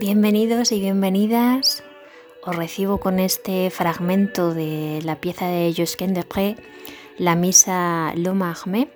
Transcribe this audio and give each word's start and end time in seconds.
Bienvenidos 0.00 0.70
y 0.70 0.78
bienvenidas. 0.78 1.82
Os 2.44 2.54
recibo 2.54 3.00
con 3.00 3.18
este 3.18 3.68
fragmento 3.70 4.54
de 4.54 5.00
la 5.02 5.20
pieza 5.20 5.46
de 5.46 5.74
Josquin 5.76 6.14
Depré, 6.14 6.54
la 7.16 7.34
misa 7.34 8.12
Loma 8.14 8.52
Armé. 8.52 8.90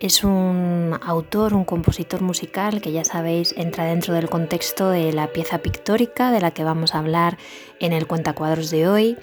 Es 0.00 0.22
un 0.22 0.98
autor, 1.02 1.54
un 1.54 1.64
compositor 1.64 2.20
musical 2.20 2.82
que 2.82 2.92
ya 2.92 3.04
sabéis 3.04 3.54
entra 3.56 3.86
dentro 3.86 4.12
del 4.12 4.28
contexto 4.28 4.90
de 4.90 5.14
la 5.14 5.32
pieza 5.32 5.62
pictórica 5.62 6.30
de 6.30 6.42
la 6.42 6.50
que 6.50 6.62
vamos 6.62 6.94
a 6.94 6.98
hablar 6.98 7.38
en 7.80 7.94
el 7.94 8.06
cuentacuadros 8.06 8.68
de 8.68 8.86
hoy, 8.86 9.16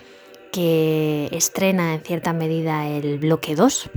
que 0.51 1.29
estrena 1.31 1.93
en 1.93 2.01
cierta 2.01 2.33
medida 2.33 2.87
el 2.87 3.19
bloque 3.19 3.53
2 3.53 3.91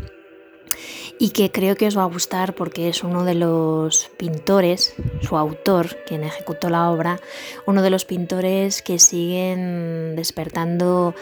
y 1.18 1.30
que 1.30 1.50
creo 1.50 1.76
que 1.76 1.86
os 1.86 1.96
va 1.96 2.02
a 2.02 2.06
gustar 2.06 2.54
porque 2.54 2.88
es 2.88 3.02
uno 3.02 3.24
de 3.24 3.34
los 3.34 4.10
pintores, 4.16 4.94
su 5.22 5.36
autor, 5.36 5.96
quien 6.06 6.24
ejecutó 6.24 6.70
la 6.70 6.90
obra, 6.90 7.20
uno 7.66 7.82
de 7.82 7.90
los 7.90 8.04
pintores 8.04 8.82
que 8.82 8.98
siguen 8.98 10.16
despertando 10.16 11.14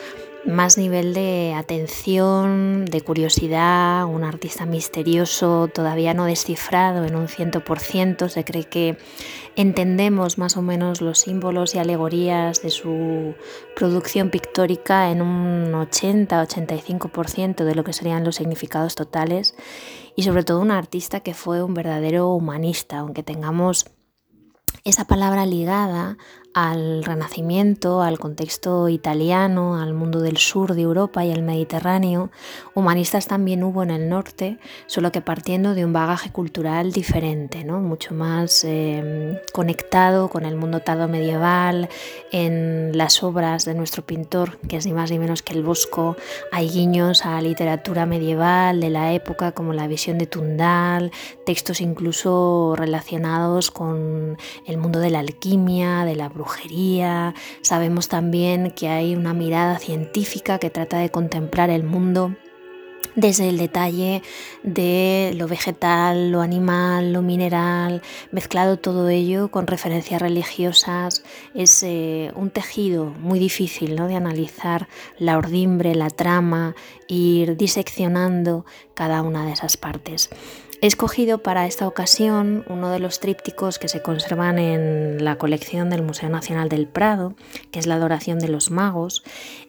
más 0.45 0.77
nivel 0.77 1.15
de 1.15 1.55
atención, 1.57 2.85
de 2.85 3.01
curiosidad, 3.01 4.07
un 4.07 4.25
artista 4.25 4.67
misterioso 4.67 5.69
todavía 5.73 6.15
no 6.15 6.25
descifrado 6.25 7.05
en 7.05 7.15
un 7.15 7.29
ciento 7.29 7.65
por 7.65 7.79
ciento. 7.79 8.29
Se 8.29 8.45
cree 8.45 8.65
que 8.65 8.99
entendemos 9.55 10.39
más 10.39 10.57
o 10.57 10.63
menos 10.63 11.01
los 11.01 11.21
símbolos 11.21 11.75
y 11.75 11.79
alegorías 11.79 12.63
de 12.63 12.71
su 12.71 13.35
producción 13.77 14.31
pictórica 14.31 15.11
en 15.11 15.23
un 15.23 15.73
80-85% 15.73 17.65
de 17.65 17.75
lo 17.75 17.85
que 17.85 17.93
serían 17.93 18.25
los 18.25 18.37
significados 18.37 18.95
totales 18.95 19.55
y 20.17 20.25
sobre 20.25 20.45
todo 20.45 20.61
un 20.61 20.71
artista 20.71 21.21
que 21.21 21.35
fue 21.35 21.63
un 21.63 21.75
verdadero 21.75 22.31
humanista, 22.31 22.99
aunque 22.99 23.23
tengamos 23.23 23.87
esa 24.85 25.05
palabra 25.05 25.47
ligada 25.47 26.19
al 26.55 27.05
Renacimiento, 27.05 28.03
al 28.03 28.19
contexto 28.19 28.89
italiano, 28.89 29.81
al 29.81 29.95
mundo 29.95 30.21
del 30.21 30.37
sur 30.37 30.75
de 30.75 30.83
Europa 30.83 31.25
y 31.25 31.31
el 31.31 31.43
Mediterráneo, 31.43 32.31
humanistas 32.75 33.27
también 33.27 33.63
hubo 33.65 33.83
en 33.83 33.91
el 33.91 34.09
norte, 34.09 34.59
solo 34.87 35.13
que 35.13 35.21
partiendo 35.21 35.75
de 35.75 35.85
un 35.85 35.93
bagaje 35.93 36.31
cultural 36.31 36.93
diferente, 36.93 37.65
¿no? 37.65 37.81
mucho 37.81 38.15
más 38.15 38.65
em, 38.65 39.39
conectado 39.53 40.29
con 40.29 40.45
el 40.45 40.57
mundo 40.57 40.81
tardo 40.81 41.09
medieval. 41.09 41.89
En 42.33 42.97
las 42.97 43.23
obras 43.23 43.65
de 43.65 43.75
nuestro 43.75 44.05
pintor, 44.05 44.59
que 44.69 44.77
es 44.77 44.87
ni 44.87 44.93
más 44.93 45.11
ni 45.11 45.19
menos 45.19 45.43
que 45.43 45.55
el 45.55 45.63
Bosco, 45.63 46.17
hay 46.51 46.69
guiños 46.69 47.25
a 47.25 47.41
literatura 47.41 48.07
medieval 48.07 48.81
de 48.81 48.91
la 48.91 49.13
época, 49.13 49.53
como 49.53 49.73
la 49.73 49.87
visión 49.87 50.19
de 50.19 50.27
Tundal, 50.27 51.13
textos 51.47 51.81
incluso 51.81 52.75
relacionados 52.77 53.71
con 53.71 54.37
el 54.67 54.79
mundo 54.79 54.99
de 54.99 55.11
la 55.11 55.21
alquimia, 55.21 56.05
de 56.05 56.17
la 56.17 56.29
brujería, 56.29 56.42
sabemos 57.63 58.09
también 58.09 58.71
que 58.71 58.89
hay 58.89 59.15
una 59.15 59.35
mirada 59.35 59.79
científica 59.79 60.59
que 60.59 60.71
trata 60.71 60.99
de 60.99 61.11
contemplar 61.11 61.71
el 61.71 61.85
mundo 61.85 62.35
desde 63.15 63.49
el 63.49 63.59
detalle 63.59 64.23
de 64.63 65.35
lo 65.37 65.47
vegetal, 65.47 66.31
lo 66.31 66.41
animal, 66.41 67.13
lo 67.13 67.23
mineral, 67.23 68.03
mezclado 68.31 68.79
todo 68.79 69.09
ello 69.09 69.51
con 69.51 69.67
referencias 69.67 70.23
religiosas, 70.23 71.23
es 71.55 71.83
eh, 71.83 72.33
un 72.35 72.51
tejido 72.51 73.07
muy 73.07 73.39
difícil 73.39 73.97
¿no? 73.97 74.09
de 74.09 74.15
analizar 74.15 74.89
la 75.19 75.37
ordimbre, 75.37 75.95
la 75.95 76.11
trama, 76.11 76.75
ir 77.07 77.57
diseccionando 77.57 78.65
cada 78.95 79.23
una 79.23 79.45
de 79.45 79.53
esas 79.53 79.77
partes. 79.77 80.31
He 80.83 80.89
escogido 80.89 81.39
para 81.39 81.65
esta 81.69 81.87
ocasión 81.87 82.65
uno 82.69 82.91
de 82.91 82.99
los 82.99 83.21
trípticos 83.21 83.79
que 83.79 83.87
se 83.87 84.03
conservan 84.03 84.59
en 84.59 85.25
la 85.25 85.37
colección 85.39 85.91
del 85.91 86.03
Museo 86.03 86.29
Nacional 86.29 86.69
del 86.69 86.89
Prado, 86.89 87.37
que 87.71 87.79
es 87.79 87.87
la 87.87 87.95
Adoración 87.95 88.41
de 88.41 88.49
los 88.49 88.73
Magos. 88.73 89.23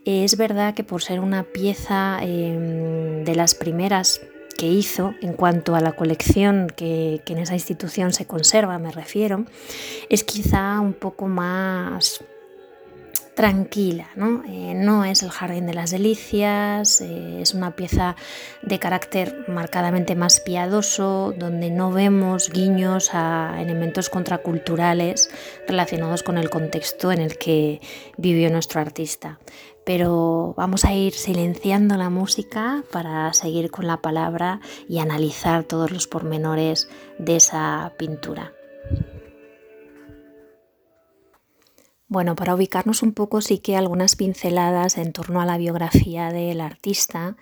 Es 0.06 0.38
verdad 0.38 0.74
que 0.74 0.84
por 0.84 1.03
ser 1.03 1.19
una 1.19 1.44
pieza 1.44 2.18
em, 2.24 3.24
de 3.25 3.35
las 3.35 3.53
primeras 3.53 4.22
que 4.57 4.66
hizo 4.66 5.13
en 5.22 5.34
cuanto 5.34 5.75
a 5.75 5.81
la 5.81 5.91
colección 5.91 6.66
que, 6.75 7.22
en 7.28 7.38
esa 7.38 7.53
institución 7.53 8.12
se 8.12 8.25
conserva, 8.25 8.80
me 8.80 8.91
refiero, 8.91 9.45
es 10.09 10.24
quizá 10.24 10.80
un 10.80 10.94
poco 10.94 11.28
más 11.28 12.24
tranquila, 13.35 14.09
¿no? 14.16 14.44
Eh, 14.47 14.73
no 14.75 15.05
es 15.05 15.23
el 15.23 15.29
Jardín 15.29 15.66
de 15.66 15.73
las 15.73 15.91
Delicias, 15.91 17.01
eh, 17.01 17.41
es 17.41 17.53
una 17.53 17.75
pieza 17.75 18.16
de 18.61 18.79
carácter 18.79 19.45
marcadamente 19.47 20.16
más 20.16 20.39
piadoso, 20.39 21.33
donde 21.38 21.71
no 21.71 21.91
vemos 21.91 22.49
guiños 22.49 23.09
a 23.13 23.57
elementos 23.59 24.09
contraculturales 24.09 25.31
relacionados 25.67 26.23
con 26.23 26.38
el 26.38 26.49
contexto 26.49 27.11
en 27.11 27.21
el 27.21 27.38
que 27.38 27.81
vivió 28.17 28.49
nuestro 28.49 28.81
artista. 28.81 29.39
Pero 29.83 30.53
vamos 30.55 30.85
a 30.85 30.94
ir 30.94 31.13
silenciando 31.13 31.97
la 31.97 32.09
música 32.09 32.83
para 32.91 33.33
seguir 33.33 33.69
con 33.69 33.88
la 33.88 33.97
palabra 33.97 34.61
y 34.88 35.00
analizar 35.00 35.63
todos 35.63 35.91
los 35.91 36.07
pormenores 36.07 36.88
de 37.17 37.35
esa 37.35 37.91
pintura. 37.97 38.53
Bueno, 42.13 42.35
para 42.35 42.53
ubicarnos 42.53 43.01
un 43.01 43.12
poco 43.12 43.41
sí 43.41 43.57
que 43.57 43.75
algunas 43.75 44.16
pinceladas 44.16 45.00
en 45.00 45.13
torno 45.13 45.41
a 45.41 45.47
la 45.47 45.57
biografía 45.57 46.31
del 46.31 46.62
artista. 46.62 47.38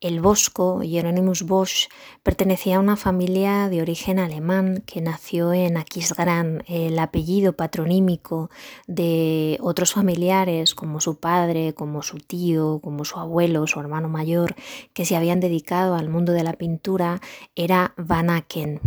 El 0.00 0.20
Bosco, 0.20 0.82
Hieronymus 0.82 1.44
Bosch, 1.44 1.88
pertenecía 2.24 2.78
a 2.78 2.80
una 2.80 2.96
familia 2.96 3.68
de 3.68 3.80
origen 3.80 4.18
alemán 4.18 4.82
que 4.86 5.00
nació 5.00 5.52
en 5.52 5.76
Aquisgrán. 5.76 6.64
El 6.66 6.98
apellido 6.98 7.52
patronímico 7.52 8.50
de 8.88 9.56
otros 9.60 9.92
familiares, 9.92 10.74
como 10.74 11.00
su 11.00 11.20
padre, 11.20 11.74
como 11.74 12.02
su 12.02 12.18
tío, 12.18 12.80
como 12.82 13.04
su 13.04 13.20
abuelo, 13.20 13.68
su 13.68 13.78
hermano 13.78 14.08
mayor, 14.08 14.56
que 14.94 15.04
se 15.04 15.14
habían 15.14 15.38
dedicado 15.38 15.94
al 15.94 16.08
mundo 16.08 16.32
de 16.32 16.42
la 16.42 16.54
pintura, 16.54 17.20
era 17.54 17.94
Van 17.96 18.30
Aken. 18.30 18.80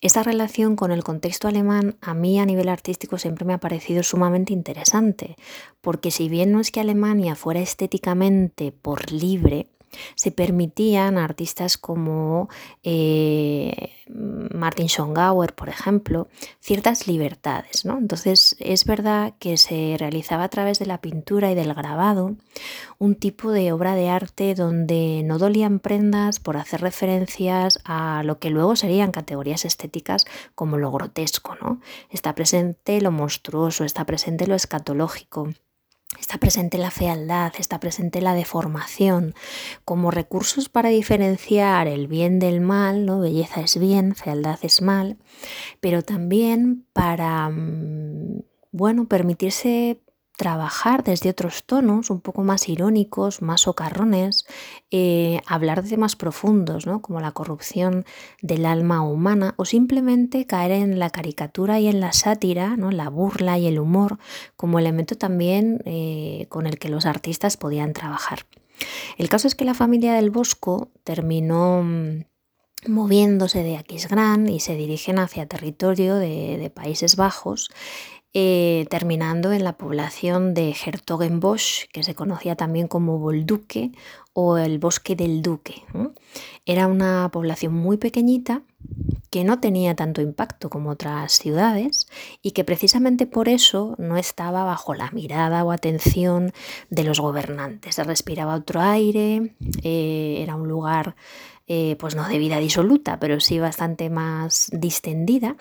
Esta 0.00 0.22
relación 0.22 0.76
con 0.76 0.92
el 0.92 1.02
contexto 1.02 1.48
alemán 1.48 1.96
a 2.00 2.14
mí 2.14 2.38
a 2.38 2.46
nivel 2.46 2.68
artístico 2.68 3.18
siempre 3.18 3.44
me 3.44 3.52
ha 3.52 3.58
parecido 3.58 4.04
sumamente 4.04 4.52
interesante, 4.58 5.36
porque 5.80 6.10
si 6.10 6.28
bien 6.28 6.52
no 6.52 6.60
es 6.60 6.70
que 6.70 6.80
Alemania 6.80 7.34
fuera 7.34 7.60
estéticamente 7.60 8.72
por 8.72 9.10
libre, 9.10 9.68
se 10.14 10.30
permitían 10.30 11.18
a 11.18 11.24
artistas 11.24 11.76
como 11.78 12.48
eh, 12.82 13.90
Martin 14.08 14.88
Schongauer, 14.88 15.54
por 15.54 15.68
ejemplo, 15.68 16.28
ciertas 16.60 17.06
libertades. 17.06 17.84
¿no? 17.84 17.98
Entonces 17.98 18.56
es 18.58 18.84
verdad 18.84 19.34
que 19.38 19.56
se 19.56 19.96
realizaba 19.98 20.44
a 20.44 20.48
través 20.48 20.78
de 20.78 20.86
la 20.86 21.00
pintura 21.00 21.50
y 21.50 21.54
del 21.54 21.74
grabado 21.74 22.36
un 22.98 23.14
tipo 23.14 23.52
de 23.52 23.72
obra 23.72 23.94
de 23.94 24.08
arte 24.08 24.54
donde 24.54 25.22
no 25.24 25.38
dolían 25.38 25.78
prendas 25.78 26.40
por 26.40 26.56
hacer 26.56 26.80
referencias 26.80 27.80
a 27.84 28.22
lo 28.24 28.38
que 28.38 28.50
luego 28.50 28.76
serían 28.76 29.12
categorías 29.12 29.64
estéticas 29.64 30.26
como 30.54 30.78
lo 30.78 30.90
grotesco. 30.90 31.56
¿no? 31.60 31.80
Está 32.10 32.34
presente 32.34 33.00
lo 33.00 33.12
monstruoso, 33.12 33.84
está 33.84 34.04
presente 34.04 34.46
lo 34.46 34.54
escatológico 34.54 35.48
Está 36.16 36.38
presente 36.38 36.78
la 36.78 36.90
fealdad, 36.90 37.52
está 37.58 37.78
presente 37.80 38.22
la 38.22 38.34
deformación, 38.34 39.34
como 39.84 40.10
recursos 40.10 40.70
para 40.70 40.88
diferenciar 40.88 41.86
el 41.86 42.08
bien 42.08 42.38
del 42.38 42.60
mal, 42.60 43.04
¿no? 43.04 43.20
Belleza 43.20 43.60
es 43.60 43.78
bien, 43.78 44.14
fealdad 44.14 44.58
es 44.62 44.80
mal, 44.80 45.18
pero 45.80 46.02
también 46.02 46.86
para 46.94 47.50
mm, 47.50 48.40
bueno, 48.72 49.06
permitirse 49.06 50.00
trabajar 50.38 51.02
desde 51.02 51.30
otros 51.30 51.64
tonos, 51.64 52.10
un 52.10 52.20
poco 52.20 52.44
más 52.44 52.68
irónicos, 52.68 53.42
más 53.42 53.62
socarrones, 53.62 54.46
eh, 54.92 55.40
hablar 55.46 55.82
de 55.82 55.90
temas 55.90 56.14
profundos, 56.14 56.86
¿no? 56.86 57.02
como 57.02 57.20
la 57.20 57.32
corrupción 57.32 58.06
del 58.40 58.64
alma 58.64 59.02
humana, 59.02 59.54
o 59.56 59.64
simplemente 59.64 60.46
caer 60.46 60.70
en 60.70 61.00
la 61.00 61.10
caricatura 61.10 61.80
y 61.80 61.88
en 61.88 61.98
la 61.98 62.12
sátira, 62.12 62.76
¿no? 62.76 62.92
la 62.92 63.08
burla 63.08 63.58
y 63.58 63.66
el 63.66 63.80
humor, 63.80 64.20
como 64.54 64.78
elemento 64.78 65.16
también 65.18 65.82
eh, 65.84 66.46
con 66.50 66.68
el 66.68 66.78
que 66.78 66.88
los 66.88 67.04
artistas 67.04 67.56
podían 67.56 67.92
trabajar. 67.92 68.46
El 69.16 69.28
caso 69.28 69.48
es 69.48 69.56
que 69.56 69.64
la 69.64 69.74
familia 69.74 70.14
del 70.14 70.30
Bosco 70.30 70.92
terminó 71.02 71.82
mm, 71.82 72.26
moviéndose 72.86 73.64
de 73.64 73.76
Aquisgrán 73.76 74.48
y 74.48 74.60
se 74.60 74.76
dirigen 74.76 75.18
hacia 75.18 75.46
territorio 75.46 76.14
de 76.14 76.70
Países 76.72 77.16
Bajos 77.16 77.70
eh, 78.34 78.86
terminando 78.90 79.52
en 79.52 79.64
la 79.64 79.78
población 79.78 80.54
de 80.54 80.74
Hertogenbosch, 80.74 81.86
que 81.92 82.02
se 82.02 82.14
conocía 82.14 82.56
también 82.56 82.86
como 82.86 83.18
Bolduque 83.18 83.92
o 84.32 84.58
el 84.58 84.78
Bosque 84.78 85.16
del 85.16 85.42
Duque. 85.42 85.82
Era 86.66 86.86
una 86.86 87.30
población 87.32 87.74
muy 87.74 87.96
pequeñita 87.96 88.62
que 89.30 89.44
no 89.44 89.60
tenía 89.60 89.94
tanto 89.94 90.22
impacto 90.22 90.70
como 90.70 90.90
otras 90.90 91.32
ciudades 91.32 92.08
y 92.42 92.52
que 92.52 92.64
precisamente 92.64 93.26
por 93.26 93.48
eso 93.48 93.94
no 93.98 94.16
estaba 94.16 94.64
bajo 94.64 94.94
la 94.94 95.10
mirada 95.10 95.64
o 95.64 95.72
atención 95.72 96.52
de 96.88 97.04
los 97.04 97.20
gobernantes. 97.20 97.96
Se 97.96 98.04
respiraba 98.04 98.54
otro 98.54 98.80
aire, 98.80 99.54
eh, 99.82 100.38
era 100.40 100.56
un 100.56 100.68
lugar 100.68 101.14
eh, 101.70 101.96
pues 101.98 102.14
no 102.14 102.26
de 102.26 102.38
vida 102.38 102.56
disoluta, 102.58 103.20
pero 103.20 103.40
sí 103.40 103.58
bastante 103.58 104.08
más 104.08 104.70
distendida. 104.72 105.54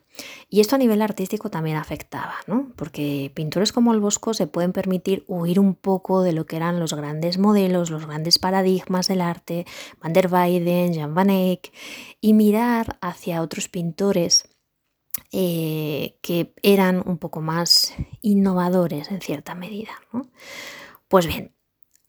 Y 0.49 0.61
esto 0.61 0.75
a 0.75 0.77
nivel 0.77 1.01
artístico 1.01 1.49
también 1.49 1.75
afectaba, 1.75 2.35
¿no? 2.47 2.71
Porque 2.77 3.29
pintores 3.33 3.73
como 3.73 3.93
el 3.93 3.99
Bosco 3.99 4.33
se 4.33 4.47
pueden 4.47 4.71
permitir 4.71 5.25
huir 5.27 5.59
un 5.59 5.75
poco 5.75 6.21
de 6.21 6.31
lo 6.31 6.45
que 6.45 6.55
eran 6.55 6.79
los 6.79 6.93
grandes 6.93 7.37
modelos, 7.37 7.91
los 7.91 8.05
grandes 8.05 8.39
paradigmas 8.39 9.09
del 9.09 9.19
arte, 9.19 9.65
Van 10.01 10.13
der 10.13 10.31
Weyden, 10.31 10.95
Jan 10.95 11.13
van 11.13 11.29
Eyck, 11.29 11.73
y 12.21 12.33
mirar 12.33 12.97
hacia 13.01 13.41
otros 13.41 13.69
pintores 13.69 14.49
eh, 15.31 16.17
que 16.21 16.53
eran 16.61 17.03
un 17.05 17.17
poco 17.17 17.41
más 17.41 17.93
innovadores 18.21 19.11
en 19.11 19.21
cierta 19.21 19.55
medida. 19.55 19.91
Pues 21.07 21.27
bien, 21.27 21.53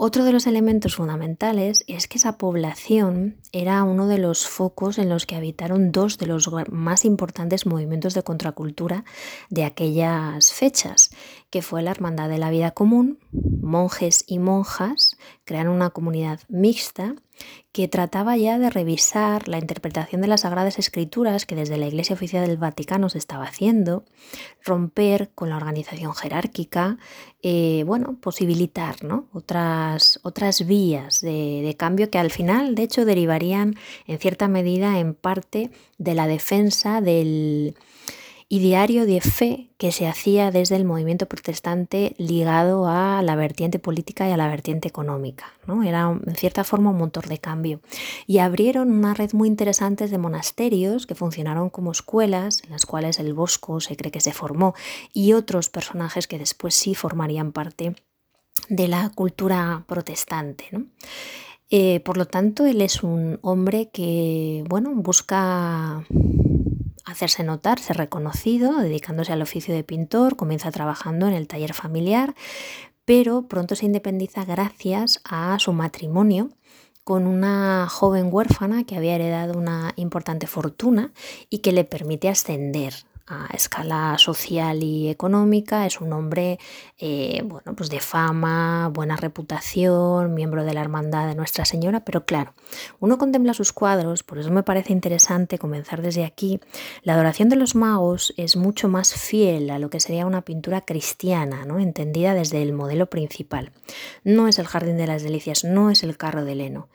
otro 0.00 0.22
de 0.22 0.31
los 0.32 0.46
elementos 0.46 0.94
fundamentales 0.94 1.84
es 1.88 2.06
que 2.06 2.19
esa 2.19 2.38
población 2.38 3.40
era 3.50 3.82
uno 3.82 4.06
de 4.06 4.19
los 4.19 4.46
focos 4.46 4.96
en 4.99 5.08
los 5.08 5.26
que 5.26 5.34
habitaron 5.34 5.90
dos 5.90 6.19
de 6.19 6.26
los 6.26 6.49
más 6.70 7.05
importantes 7.05 7.66
movimientos 7.66 8.14
de 8.14 8.22
contracultura 8.22 9.05
de 9.50 9.64
aquellas 9.64 10.52
fechas, 10.52 11.10
que 11.50 11.62
fue 11.62 11.82
la 11.82 11.90
Hermandad 11.90 12.28
de 12.28 12.38
la 12.38 12.50
Vida 12.50 12.70
Común, 12.70 13.19
monjes 13.32 14.22
y 14.28 14.38
monjas 14.38 15.16
crean 15.44 15.66
una 15.66 15.90
comunidad 15.90 16.43
mixta 16.49 17.16
que 17.73 17.88
trataba 17.88 18.37
ya 18.37 18.58
de 18.58 18.70
revisar 18.70 19.49
la 19.49 19.58
interpretación 19.58 20.20
de 20.20 20.29
las 20.29 20.40
Sagradas 20.40 20.79
Escrituras 20.79 21.46
que 21.46 21.55
desde 21.55 21.76
la 21.76 21.87
Iglesia 21.87 22.14
Oficial 22.14 22.46
del 22.46 22.56
Vaticano 22.56 23.08
se 23.08 23.19
estaba 23.19 23.44
haciendo, 23.44 24.05
romper 24.64 25.31
con 25.35 25.50
la 25.50 25.56
organización 25.56 26.14
jerárquica, 26.14 26.99
eh, 27.43 27.85
bueno, 27.87 28.19
posibilitar 28.20 28.96
otras, 29.32 30.19
otras 30.23 30.67
vías 30.67 31.20
de, 31.20 31.62
de 31.62 31.76
cambio 31.76 32.11
que 32.11 32.19
al 32.19 32.31
final, 32.31 32.75
de 32.75 32.82
hecho, 32.82 33.05
derivarían 33.05 33.76
en 34.06 34.19
cierta 34.19 34.49
medida 34.49 34.99
en 34.99 35.14
parte 35.14 35.70
de 35.99 36.14
la 36.14 36.26
defensa 36.26 37.00
del 37.00 37.75
y 38.50 38.61
diario 38.61 39.05
de 39.05 39.21
fe 39.21 39.69
que 39.77 39.93
se 39.93 40.09
hacía 40.09 40.50
desde 40.50 40.77
el 40.77 40.87
movimiento 40.87 41.27
protestante 41.27 42.15
ligado 42.17 42.89
a 42.89 43.21
la 43.23 43.37
vertiente 43.37 43.79
política 43.79 44.27
y 44.27 44.33
a 44.33 44.39
la 44.39 44.49
vertiente 44.49 44.89
económica. 44.89 45.53
¿no? 45.67 45.83
Era 45.83 46.19
en 46.27 46.35
cierta 46.35 46.65
forma 46.65 46.91
un 46.91 46.97
motor 46.97 47.29
de 47.29 47.39
cambio. 47.39 47.81
Y 48.27 48.39
abrieron 48.39 48.91
una 48.91 49.12
red 49.12 49.33
muy 49.35 49.49
interesante 49.49 50.09
de 50.09 50.17
monasterios 50.17 51.06
que 51.06 51.15
funcionaron 51.15 51.69
como 51.69 51.93
escuelas, 51.93 52.62
en 52.65 52.71
las 52.71 52.87
cuales 52.87 53.19
el 53.19 53.35
Bosco 53.35 53.81
se 53.81 53.97
cree 53.97 54.11
que 54.11 54.21
se 54.21 54.33
formó, 54.33 54.75
y 55.12 55.35
otros 55.35 55.69
personajes 55.69 56.27
que 56.27 56.39
después 56.39 56.75
sí 56.75 56.94
formarían 56.94 57.53
parte 57.53 57.97
de 58.71 58.89
la 58.89 59.11
cultura 59.11 59.85
protestante. 59.87 60.71
Eh, 61.71 62.01
por 62.01 62.17
lo 62.17 62.25
tanto, 62.25 62.65
él 62.65 62.81
es 62.81 63.03
un 63.03 63.39
hombre 63.43 63.91
que 63.93 64.65
bueno, 64.69 64.93
busca 64.94 66.06
hacerse 67.10 67.43
notar, 67.43 67.78
ser 67.78 67.96
reconocido, 67.96 68.76
dedicándose 68.78 69.32
al 69.32 69.43
oficio 69.43 69.75
de 69.75 69.84
pintor, 69.84 70.37
comienza 70.37 70.70
trabajando 70.70 71.26
en 71.26 71.34
el 71.34 71.49
taller 71.49 71.75
familiar, 71.75 72.34
pero 73.05 73.49
pronto 73.49 73.75
se 73.75 73.87
independiza 73.87 74.44
gracias 74.44 75.20
a 75.25 75.58
su 75.58 75.72
matrimonio 75.72 76.50
con 77.05 77.26
una 77.26 77.88
joven 77.88 78.28
huérfana 78.31 78.84
que 78.84 78.96
había 78.96 79.14
heredado 79.14 79.58
una 79.58 79.94
importante 79.96 80.46
fortuna 80.46 81.12
y 81.49 81.58
que 81.60 81.72
le 81.72 81.84
permite 81.84 82.28
ascender 82.28 82.93
a 83.29 83.47
escala 83.55 84.17
social 84.19 84.83
y 84.83 85.09
económica, 85.09 85.87
es 85.87 86.01
un 86.01 86.13
hombre 86.13 86.59
eh, 86.99 87.43
bueno, 87.45 87.75
pues 87.77 87.91
de 87.91 88.01
fama, 88.01 88.91
buena 88.93 89.17
reputación, 89.17 90.35
miembro 90.35 90.65
de 90.65 90.75
la 90.75 90.81
Hermandad 90.81 91.29
de 91.29 91.35
Nuestra 91.35 91.65
Señora, 91.65 92.05
pero 92.05 92.25
claro, 92.25 92.55
uno 93.01 93.19
contempla 93.19 93.55
sus 93.55 93.73
cuadros, 93.73 94.23
por 94.23 94.39
eso 94.39 94.51
me 94.51 94.63
parece 94.63 94.93
interesante 94.93 95.59
comenzar 95.59 96.03
desde 96.03 96.25
aquí. 96.25 96.61
La 97.03 97.15
adoración 97.15 97.49
de 97.49 97.57
los 97.57 97.75
magos 97.75 98.35
es 98.37 98.57
mucho 98.57 98.89
más 98.89 99.15
fiel 99.15 99.71
a 99.71 99.79
lo 99.79 99.91
que 99.91 100.01
sería 100.01 100.27
una 100.27 100.43
pintura 100.43 100.81
cristiana, 100.83 101.65
¿no? 101.65 101.79
entendida 101.79 102.35
desde 102.35 102.63
el 102.63 102.73
modelo 102.73 103.11
principal. 103.11 103.73
No 104.25 104.49
es 104.49 104.59
el 104.59 104.67
Jardín 104.67 104.97
de 104.97 105.07
las 105.07 105.23
Delicias, 105.23 105.65
no 105.65 105.91
es 105.91 106.03
el 106.03 106.17
carro 106.17 106.45
de 106.45 106.55
Leno. 106.55 106.89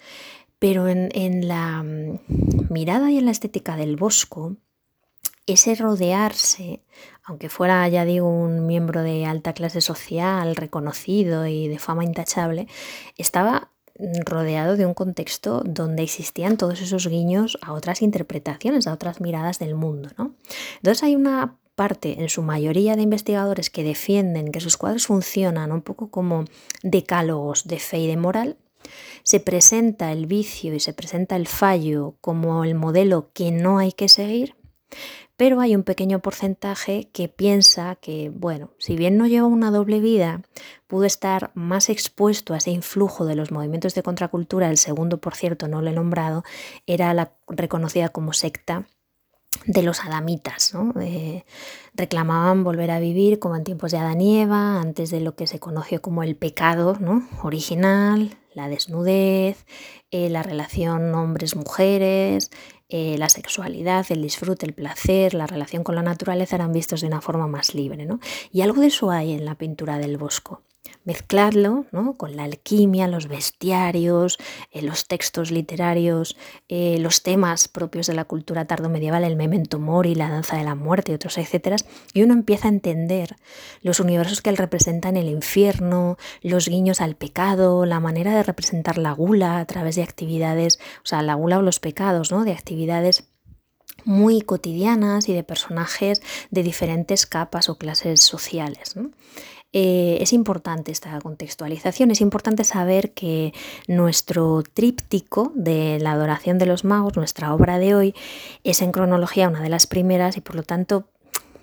Pero 0.60 0.88
en, 0.88 1.10
en 1.14 1.48
la 1.48 1.84
mm, 1.84 2.20
mirada 2.70 3.12
y 3.12 3.18
en 3.18 3.26
la 3.26 3.32
estética 3.32 3.76
del 3.76 3.98
Bosco, 3.98 4.56
ese 5.46 5.76
rodearse, 5.76 6.84
aunque 7.24 7.50
fuera, 7.50 7.88
ya 7.88 8.06
digo, 8.06 8.30
un 8.30 8.66
miembro 8.66 9.02
de 9.02 9.26
alta 9.26 9.54
clase 9.54 9.82
social, 9.82 10.56
reconocido 10.56 11.48
y 11.48 11.68
de 11.68 11.80
fama 11.80 12.04
intachable, 12.04 12.68
estaba 13.18 13.72
rodeado 14.26 14.76
de 14.76 14.86
un 14.86 14.94
contexto 14.94 15.62
donde 15.66 16.04
existían 16.04 16.58
todos 16.58 16.82
esos 16.82 17.08
guiños 17.08 17.58
a 17.62 17.74
otras 17.74 18.02
interpretaciones, 18.02 18.88
a 18.88 18.94
otras 18.94 19.22
miradas 19.22 19.60
del 19.60 19.76
mundo. 19.76 20.10
¿no? 20.18 20.34
Entonces 20.78 21.04
hay 21.04 21.16
una 21.16 21.58
parte, 21.76 22.22
en 22.22 22.30
su 22.30 22.42
mayoría 22.42 22.96
de 22.96 23.04
investigadores, 23.04 23.70
que 23.70 23.84
defienden 23.84 24.52
que 24.52 24.60
sus 24.60 24.78
cuadros 24.78 25.08
funcionan 25.08 25.72
un 25.72 25.82
poco 25.82 26.10
como 26.10 26.46
decálogos 26.82 27.68
de 27.68 27.80
fe 27.80 28.00
y 28.00 28.08
de 28.08 28.18
moral. 28.18 28.58
Se 29.24 29.40
presenta 29.40 30.12
el 30.12 30.26
vicio 30.26 30.74
y 30.74 30.80
se 30.80 30.94
presenta 30.94 31.36
el 31.36 31.48
fallo 31.48 32.16
como 32.20 32.64
el 32.64 32.76
modelo 32.76 33.32
que 33.34 33.52
no 33.52 33.78
hay 33.78 33.94
que 33.94 34.10
seguir, 34.10 34.56
pero 35.36 35.60
hay 35.60 35.76
un 35.76 35.84
pequeño 35.84 36.20
porcentaje 36.20 37.10
que 37.12 37.28
piensa 37.28 37.96
que, 37.96 38.30
bueno, 38.34 38.72
si 38.78 38.96
bien 38.96 39.18
no 39.18 39.28
lleva 39.28 39.48
una 39.48 39.72
doble 39.72 40.00
vida, 40.00 40.42
pudo 40.88 41.06
estar 41.06 41.52
más 41.56 41.90
expuesto 41.90 42.54
a 42.54 42.58
ese 42.58 42.72
influjo 42.72 43.26
de 43.26 43.36
los 43.36 43.52
movimientos 43.52 43.96
de 43.96 44.04
contracultura, 44.04 44.70
el 44.70 44.78
segundo, 44.78 45.20
por 45.20 45.36
cierto, 45.36 45.68
no 45.68 45.82
lo 45.82 45.90
he 45.90 45.94
nombrado, 45.94 46.44
era 46.86 47.14
la 47.14 47.34
reconocida 47.48 48.10
como 48.10 48.34
secta 48.34 48.86
de 49.66 49.84
los 49.84 50.02
adamitas. 50.02 50.74
¿no? 50.74 50.94
Eh, 51.02 51.46
reclamaban 51.94 52.64
volver 52.64 52.92
a 52.92 53.00
vivir 53.00 53.40
como 53.40 53.56
en 53.56 53.64
tiempos 53.64 53.92
de 53.92 53.98
Adán 53.98 54.22
y 54.22 54.40
Eva, 54.40 54.80
antes 54.80 55.10
de 55.10 55.20
lo 55.20 55.36
que 55.36 55.48
se 55.48 55.60
conoció 55.60 56.02
como 56.02 56.24
el 56.24 56.36
pecado 56.36 56.98
original, 57.42 58.38
la 58.54 58.68
desnudez, 58.68 59.66
eh, 60.12 60.30
la 60.30 60.44
relación 60.44 61.14
hombres-mujeres, 61.16 62.52
eh, 62.96 63.18
la 63.18 63.28
sexualidad, 63.28 64.06
el 64.10 64.22
disfrute, 64.22 64.68
el 64.68 64.74
placer, 64.74 65.34
la 65.34 65.48
relación 65.48 65.84
con 65.84 65.96
la 65.96 66.04
naturaleza 66.04 66.58
eran 66.58 66.74
vistos 66.74 67.02
de 67.02 67.08
una 67.08 67.22
forma 67.22 67.48
más 67.48 67.74
libre. 67.74 68.06
¿no? 68.06 68.20
Y 68.52 68.62
algo 68.62 68.82
de 68.82 68.88
eso 68.88 69.10
hay 69.10 69.34
en 69.34 69.46
la 69.46 69.56
pintura 69.56 69.98
del 69.98 70.18
Bosco 70.18 70.62
mezclarlo 71.06 71.86
con 72.18 72.36
la 72.36 72.44
alquimia, 72.44 73.08
los 73.08 73.28
bestiarios, 73.28 74.38
eh, 74.72 74.82
los 74.82 75.08
textos 75.08 75.52
literarios, 75.52 76.38
eh, 76.70 76.98
los 77.00 77.24
temas 77.24 77.68
propios 77.68 78.08
de 78.08 78.14
la 78.14 78.26
cultura 78.26 78.66
tardomedieval, 78.66 79.24
el 79.24 79.36
memento 79.36 79.80
mori, 79.80 80.16
la 80.16 80.30
danza 80.30 80.58
de 80.58 80.64
la 80.64 80.76
muerte 80.76 81.12
y 81.12 81.16
otros, 81.16 81.38
etcétera, 81.38 81.78
y 82.14 82.24
uno 82.24 82.34
empieza 82.34 82.68
a 82.68 82.72
entender 82.72 83.36
los 83.82 84.00
universos 84.00 84.42
que 84.42 84.50
él 84.50 84.58
representa 84.58 85.10
en 85.10 85.18
el 85.18 85.28
infierno, 85.28 86.18
los 86.42 86.68
guiños 86.68 87.02
al 87.02 87.16
pecado, 87.16 87.86
la 87.86 88.00
manera 88.00 88.36
de 88.36 88.44
representar 88.44 88.98
la 88.98 89.12
gula 89.12 89.60
a 89.60 89.66
través 89.66 89.96
de 89.96 90.04
actividades, 90.04 90.80
o 91.04 91.06
sea, 91.06 91.22
la 91.22 91.36
gula 91.36 91.60
o 91.60 91.62
los 91.62 91.80
pecados, 91.80 92.32
¿no? 92.32 92.44
de 92.44 92.54
actividades 92.54 93.28
muy 94.06 94.42
cotidianas 94.42 95.30
y 95.30 95.34
de 95.34 95.44
personajes 95.44 96.22
de 96.52 96.64
diferentes 96.64 97.26
capas 97.26 97.70
o 97.70 97.78
clases 97.78 98.22
sociales. 98.22 98.96
Eh, 99.76 100.18
es 100.22 100.34
importante 100.34 100.92
esta 100.92 101.20
contextualización, 101.20 102.12
es 102.12 102.22
importante 102.22 102.64
saber 102.64 103.12
que 103.12 103.54
nuestro 103.88 104.62
tríptico 104.62 105.52
de 105.56 105.98
la 106.00 106.12
adoración 106.12 106.60
de 106.60 106.68
los 106.68 106.84
magos, 106.84 107.18
nuestra 107.18 107.54
obra 107.56 107.80
de 107.80 107.96
hoy, 107.96 108.16
es 108.64 108.84
en 108.84 108.92
cronología 108.92 109.50
una 109.50 109.62
de 109.62 109.70
las 109.70 109.88
primeras 109.88 110.38
y 110.38 110.42
por 110.42 110.56
lo 110.56 110.64
tanto 110.64 111.06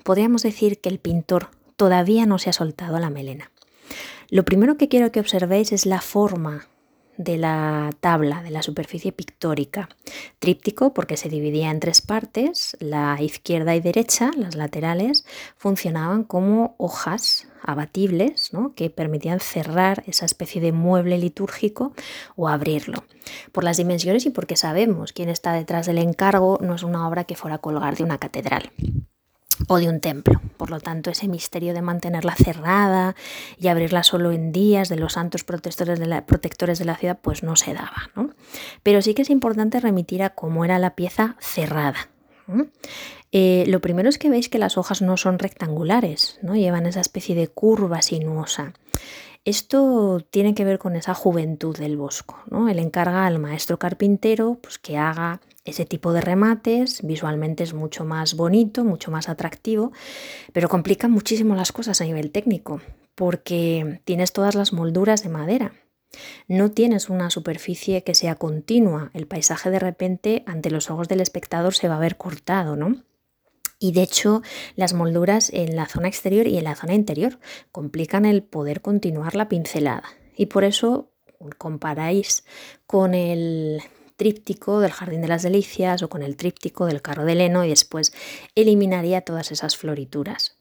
podríamos 0.03 0.43
decir 0.43 0.81
que 0.81 0.89
el 0.89 0.99
pintor 0.99 1.51
todavía 1.77 2.27
no 2.27 2.39
se 2.39 2.51
ha 2.51 2.53
soltado 2.53 2.99
la 2.99 3.11
melena. 3.11 3.53
Lo 4.29 4.45
primero 4.45 4.77
que 4.77 4.89
quiero 4.89 5.13
que 5.13 5.21
observéis 5.21 5.71
es 5.71 5.87
la 5.87 6.01
forma 6.01 6.67
de 7.21 7.37
la 7.37 7.91
tabla, 8.01 8.43
de 8.43 8.51
la 8.51 8.63
superficie 8.63 9.13
pictórica. 9.13 9.91
Tríptico 10.39 10.95
porque 10.95 11.19
se 11.19 11.29
dividía 11.29 11.71
en 11.71 11.79
tres 11.79 12.01
partes, 12.01 12.79
la 12.81 13.21
izquierda 13.21 13.77
y 13.77 13.81
derecha, 13.81 14.31
las 14.37 14.55
laterales, 14.55 15.27
funcionaban 15.59 16.25
como 16.25 16.75
hojas 16.79 17.47
abatibles 17.63 18.55
¿no? 18.55 18.75
que 18.75 18.89
permitían 18.89 19.39
cerrar 19.41 20.03
esa 20.07 20.25
especie 20.25 20.63
de 20.63 20.73
mueble 20.73 21.19
litúrgico 21.19 21.93
o 22.37 22.49
abrirlo. 22.49 23.05
Por 23.53 23.65
las 23.65 23.77
dimensiones 23.77 24.25
y 24.25 24.31
porque 24.31 24.57
sabemos 24.57 25.13
quién 25.13 25.29
está 25.29 25.53
detrás 25.53 25.85
del 25.85 25.99
encargo, 25.99 26.59
no 26.63 26.75
es 26.75 26.83
una 26.83 27.07
obra 27.07 27.25
que 27.25 27.37
fuera 27.37 27.57
a 27.57 27.61
colgar 27.61 27.97
de 27.99 28.05
una 28.05 28.17
catedral. 28.17 28.73
O 29.69 29.79
de 29.79 29.89
un 29.89 30.01
templo. 30.01 30.41
Por 30.57 30.71
lo 30.71 30.81
tanto, 30.81 31.11
ese 31.11 31.29
misterio 31.29 31.75
de 31.75 31.83
mantenerla 31.83 32.35
cerrada 32.35 33.15
y 33.59 33.69
abrirla 33.69 34.03
solo 34.03 34.33
en 34.33 34.53
días 34.53 34.89
de 34.89 34.97
los 34.97 35.15
santos 35.15 35.45
protectores 35.45 35.99
de 35.99 36.07
la, 36.07 36.97
ciudad, 36.97 37.19
pues 37.21 37.43
no 37.43 37.57
se 37.57 37.75
daba. 37.75 38.11
Pero 38.83 39.03
sí 39.03 39.15
que 39.15 39.23
es 39.23 39.31
importante 39.31 39.81
remitir 39.81 40.23
a 40.23 40.31
cómo 40.31 40.65
era 40.65 40.79
la 40.79 40.95
pieza 40.95 41.37
cerrada. 41.41 42.09
Eh, 43.33 43.65
lo 43.69 43.81
primero 43.81 44.09
es 44.09 44.19
que 44.19 44.31
veis 44.31 44.49
que 44.49 44.59
las 44.59 44.77
hojas 44.77 45.03
no 45.03 45.17
son 45.17 45.39
rectangulares, 45.39 46.39
¿no? 46.43 46.57
llevan 46.57 46.87
esa 46.87 47.01
especie 47.01 47.35
de 47.35 47.49
curva 47.49 48.03
sinuosa. 48.03 48.73
Esto 49.45 50.21
tiene 50.31 50.55
que 50.55 50.65
ver 50.65 50.79
con 50.79 50.97
esa 50.97 51.15
juventud 51.15 51.77
del 51.77 51.97
bosco. 51.97 52.39
¿no? 52.51 52.69
Él 52.69 52.79
encarga 52.79 53.27
al 53.27 53.39
maestro 53.39 53.79
carpintero 53.79 54.59
pues, 54.61 54.79
que 54.79 54.99
haga 54.99 55.41
ese 55.65 55.85
tipo 55.85 56.13
de 56.13 56.21
remates, 56.21 57.01
visualmente 57.03 57.63
es 57.63 57.75
mucho 57.75 58.05
más 58.05 58.35
bonito, 58.35 58.85
mucho 58.85 59.11
más 59.11 59.29
atractivo, 59.29 59.93
pero 60.53 60.69
complica 60.69 61.09
muchísimo 61.09 61.55
las 61.55 61.73
cosas 61.73 62.01
a 62.01 62.05
nivel 62.05 62.31
técnico, 62.31 62.81
porque 63.15 64.01
tienes 64.05 64.33
todas 64.33 64.55
las 64.55 64.73
molduras 64.73 65.23
de 65.23 65.29
madera. 65.29 65.73
No 66.49 66.71
tienes 66.71 67.09
una 67.09 67.31
superficie 67.31 68.03
que 68.03 68.15
sea 68.15 68.35
continua. 68.35 69.11
El 69.15 69.27
paisaje 69.27 69.71
de 69.71 69.79
repente 69.79 70.43
ante 70.47 70.71
los 70.71 70.91
ojos 70.91 71.09
del 71.09 71.21
espectador 71.21 71.75
se 71.75 71.89
va 71.89 71.97
a 71.97 72.01
ver 72.01 72.17
cortado, 72.17 72.75
¿no? 72.75 73.05
Y 73.79 73.93
de 73.93 74.03
hecho, 74.03 74.43
las 74.77 74.93
molduras 74.93 75.51
en 75.53 75.77
la 75.77 75.87
zona 75.87 76.09
exterior 76.09 76.47
y 76.47 76.59
en 76.59 76.65
la 76.65 76.75
zona 76.75 76.95
interior 76.95 77.39
complican 77.73 78.27
el 78.27 78.43
poder 78.43 78.83
continuar 78.83 79.35
la 79.35 79.49
pincelada. 79.49 80.05
Y 80.37 80.47
por 80.47 80.65
eso 80.65 81.13
comparáis 81.57 82.45
con 82.87 83.15
el 83.15 83.83
tríptico 84.21 84.81
del 84.81 84.93
Jardín 84.93 85.23
de 85.23 85.29
las 85.29 85.43
Delicias 85.43 86.03
o 86.03 86.11
con 86.11 86.23
el 86.23 86.37
tríptico 86.37 86.85
del 86.85 87.01
Carro 87.01 87.25
de 87.25 87.35
Leno 87.35 87.65
y 87.65 87.71
después 87.71 88.13
eliminaría 88.55 89.23
todas 89.23 89.51
esas 89.51 89.79
florituras. 89.79 90.59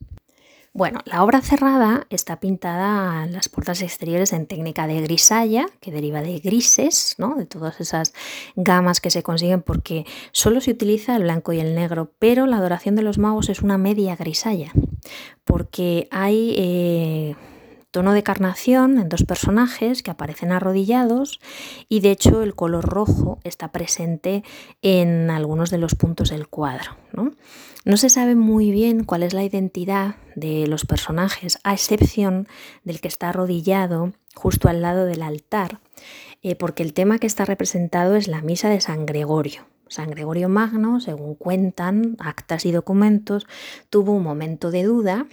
Bueno, 0.71 1.01
la 1.03 1.25
obra 1.25 1.41
cerrada 1.41 2.07
está 2.09 2.39
pintada 2.39 3.25
en 3.25 3.33
las 3.33 3.49
puertas 3.49 3.81
exteriores 3.81 4.31
en 4.31 4.45
técnica 4.45 4.87
de 4.87 5.01
grisalla, 5.01 5.65
que 5.81 5.91
deriva 5.91 6.21
de 6.21 6.39
grises, 6.39 7.15
¿no? 7.17 7.35
de 7.35 7.45
todas 7.45 7.81
esas 7.81 8.13
gamas 8.55 9.01
que 9.01 9.09
se 9.09 9.21
consiguen 9.21 9.61
porque 9.61 10.05
solo 10.31 10.61
se 10.61 10.71
utiliza 10.71 11.17
el 11.17 11.23
blanco 11.23 11.51
y 11.51 11.59
el 11.59 11.75
negro, 11.75 12.13
pero 12.17 12.45
la 12.45 12.59
adoración 12.59 12.95
de 12.95 13.01
los 13.01 13.17
magos 13.17 13.49
es 13.49 13.61
una 13.61 13.77
media 13.77 14.15
grisalla, 14.15 14.71
porque 15.43 16.07
hay 16.11 16.55
eh, 16.57 17.18
tono 17.91 18.13
de 18.13 18.23
carnación 18.23 18.99
en 18.99 19.09
dos 19.09 19.23
personajes 19.23 20.03
que 20.03 20.11
aparecen 20.11 20.51
arrodillados 20.51 21.39
y 21.87 22.01
de 22.01 22.11
hecho 22.11 22.43
el 22.43 22.55
color 22.55 22.85
rojo 22.85 23.39
está 23.43 23.71
presente 23.71 24.43
en 24.81 25.29
algunos 25.29 25.69
de 25.71 25.79
los 25.79 25.95
puntos 25.95 26.29
del 26.29 26.47
cuadro. 26.47 26.95
¿no? 27.13 27.31
no 27.85 27.97
se 27.97 28.09
sabe 28.09 28.35
muy 28.35 28.71
bien 28.71 29.03
cuál 29.03 29.23
es 29.23 29.33
la 29.33 29.43
identidad 29.43 30.15
de 30.35 30.67
los 30.67 30.85
personajes, 30.85 31.59
a 31.63 31.73
excepción 31.73 32.47
del 32.83 33.01
que 33.01 33.07
está 33.07 33.29
arrodillado 33.29 34.13
justo 34.35 34.69
al 34.69 34.81
lado 34.81 35.05
del 35.05 35.23
altar, 35.23 35.79
eh, 36.41 36.55
porque 36.55 36.83
el 36.83 36.93
tema 36.93 37.19
que 37.19 37.27
está 37.27 37.45
representado 37.45 38.15
es 38.15 38.27
la 38.27 38.41
misa 38.41 38.69
de 38.69 38.81
San 38.81 39.05
Gregorio. 39.05 39.65
San 39.87 40.11
Gregorio 40.11 40.49
Magno, 40.49 40.99
según 40.99 41.33
cuentan 41.33 42.15
actas 42.19 42.65
y 42.65 42.71
documentos, 42.71 43.47
tuvo 43.89 44.11
un 44.11 44.23
momento 44.23 44.69
de 44.69 44.83
duda 44.83 45.25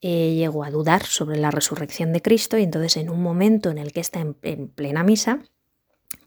llegó 0.00 0.64
a 0.64 0.70
dudar 0.70 1.04
sobre 1.04 1.38
la 1.38 1.50
resurrección 1.50 2.12
de 2.12 2.22
Cristo 2.22 2.56
y 2.58 2.62
entonces 2.62 2.96
en 2.96 3.10
un 3.10 3.22
momento 3.22 3.70
en 3.70 3.78
el 3.78 3.92
que 3.92 4.00
está 4.00 4.20
en, 4.20 4.68
plena 4.68 5.02
misa, 5.02 5.42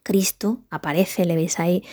Cristo 0.04 0.62
aparece, 0.70 1.26
le 1.26 1.36
veis 1.36 1.60
ahí 1.60 1.84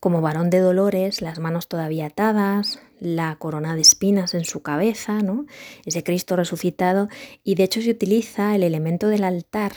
como 0.00 0.20
varón 0.20 0.50
de 0.50 0.58
dolores, 0.58 1.22
las 1.22 1.38
manos 1.38 1.68
todavía 1.68 2.06
atadas, 2.06 2.80
la 2.98 3.36
corona 3.36 3.74
de 3.74 3.80
espinas 3.80 4.34
en 4.34 4.44
su 4.44 4.60
cabeza, 4.60 5.20
¿no? 5.22 5.46
Ese 5.86 6.02
Cristo 6.02 6.36
resucitado 6.36 7.08
y 7.44 7.54
de 7.54 7.64
hecho 7.64 7.80
se 7.80 7.90
utiliza 7.90 8.54
el 8.54 8.64
elemento 8.64 9.08
del 9.08 9.24
altar 9.24 9.72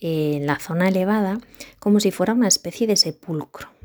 en 0.00 0.46
la 0.46 0.58
zona 0.58 0.88
elevada 0.88 1.38
como 1.78 2.00
si 2.00 2.10
fuera 2.10 2.32
una 2.32 2.48
especie 2.48 2.86
de 2.86 2.96
sepulcro 2.96 3.75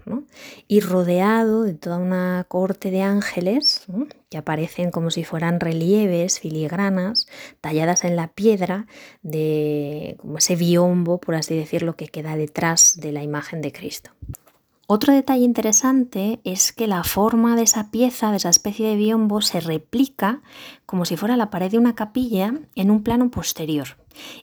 y 0.67 0.79
rodeado 0.79 1.63
de 1.63 1.73
toda 1.73 1.97
una 1.97 2.45
corte 2.47 2.91
de 2.91 3.01
ángeles 3.01 3.85
que 4.29 4.37
aparecen 4.37 4.91
como 4.91 5.11
si 5.11 5.23
fueran 5.23 5.59
relieves, 5.59 6.39
filigranas, 6.39 7.27
talladas 7.59 8.03
en 8.03 8.15
la 8.15 8.27
piedra 8.29 8.87
de 9.21 10.15
como 10.19 10.37
ese 10.37 10.55
biombo, 10.55 11.19
por 11.19 11.35
así 11.35 11.55
decirlo, 11.55 11.95
que 11.95 12.07
queda 12.07 12.35
detrás 12.35 12.99
de 12.99 13.11
la 13.11 13.23
imagen 13.23 13.61
de 13.61 13.71
Cristo. 13.71 14.11
Otro 14.87 15.13
detalle 15.13 15.45
interesante 15.45 16.41
es 16.43 16.73
que 16.73 16.87
la 16.87 17.03
forma 17.03 17.55
de 17.55 17.63
esa 17.63 17.91
pieza, 17.91 18.31
de 18.31 18.37
esa 18.37 18.49
especie 18.49 18.89
de 18.89 18.97
biombo, 18.97 19.41
se 19.41 19.61
replica 19.61 20.41
como 20.85 21.05
si 21.05 21.15
fuera 21.15 21.37
la 21.37 21.49
pared 21.49 21.71
de 21.71 21.77
una 21.77 21.95
capilla 21.95 22.53
en 22.75 22.91
un 22.91 23.01
plano 23.01 23.31
posterior. 23.31 23.97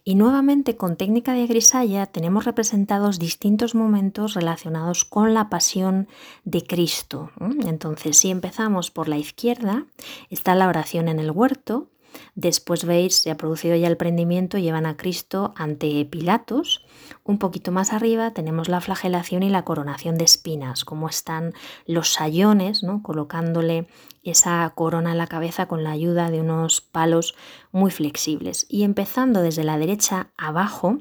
Y 0.05 0.15
nuevamente 0.15 0.77
con 0.77 0.97
técnica 0.97 1.35
de 1.35 1.47
grisalla 1.47 2.07
tenemos 2.07 2.47
representados 2.47 3.19
distintos 3.19 3.75
momentos 3.75 4.35
relacionados 4.35 5.05
con 5.05 5.35
la 5.35 5.51
pasión 5.51 6.09
de 6.45 6.63
Cristo. 6.63 7.31
Entonces, 7.67 8.17
si 8.17 8.31
empezamos 8.31 8.91
por 8.91 9.09
la 9.09 9.19
izquierda, 9.19 9.85
está 10.31 10.55
la 10.55 10.69
oración 10.69 11.09
en 11.09 11.19
el 11.19 11.31
huerto, 11.31 11.89
Después 12.35 12.85
veis, 12.85 13.17
se 13.17 13.31
ha 13.31 13.37
producido 13.37 13.77
ya 13.77 13.89
el 13.89 13.97
prendimiento, 13.97 14.59
llevan 14.59 14.87
a 14.87 14.97
Cristo 14.97 15.53
ante 15.57 16.05
Pilatos. 16.05 16.85
Un 17.25 17.39
poquito 17.39 17.73
más 17.73 17.93
arriba 17.93 18.33
tenemos 18.33 18.69
la 18.69 18.81
flagelación 18.81 19.43
y 19.43 19.51
la 19.51 19.65
coronación 19.65 20.17
de 20.17 20.25
espinas, 20.25 20.85
como 20.85 21.09
están 21.09 21.53
los 21.87 22.13
sayones, 22.13 22.83
¿no? 22.83 23.03
colocándole 23.03 23.89
esa 24.23 24.71
corona 24.75 25.13
en 25.13 25.19
la 25.19 25.27
cabeza 25.27 25.67
con 25.67 25.85
la 25.85 25.91
ayuda 25.91 26.31
de 26.31 26.41
unos 26.41 26.81
palos 26.81 27.35
muy 27.73 27.91
flexibles. 27.91 28.67
Y 28.69 28.85
empezando 28.85 29.43
desde 29.43 29.65
la 29.65 29.79
derecha 29.79 30.31
abajo, 30.37 30.99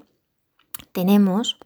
tenemos 0.92 1.58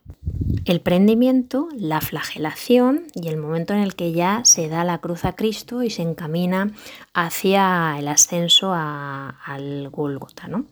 el 0.66 0.82
prendimiento, 0.82 1.68
la 1.76 2.02
flagelación 2.02 3.04
y 3.16 3.28
el 3.28 3.38
momento 3.38 3.74
en 3.74 3.80
el 3.80 3.96
que 3.96 4.12
ya 4.12 4.42
se 4.44 4.70
da 4.70 4.84
la 4.84 5.00
cruz 5.00 5.26
a 5.26 5.34
Cristo 5.36 5.84
y 5.84 5.90
se 5.90 6.02
encamina 6.02 6.72
hacia 7.14 7.96
el 7.98 8.08
ascenso 8.08 8.74
al 8.74 9.90
Gólgota. 9.90 10.48
¿no? 10.48 10.66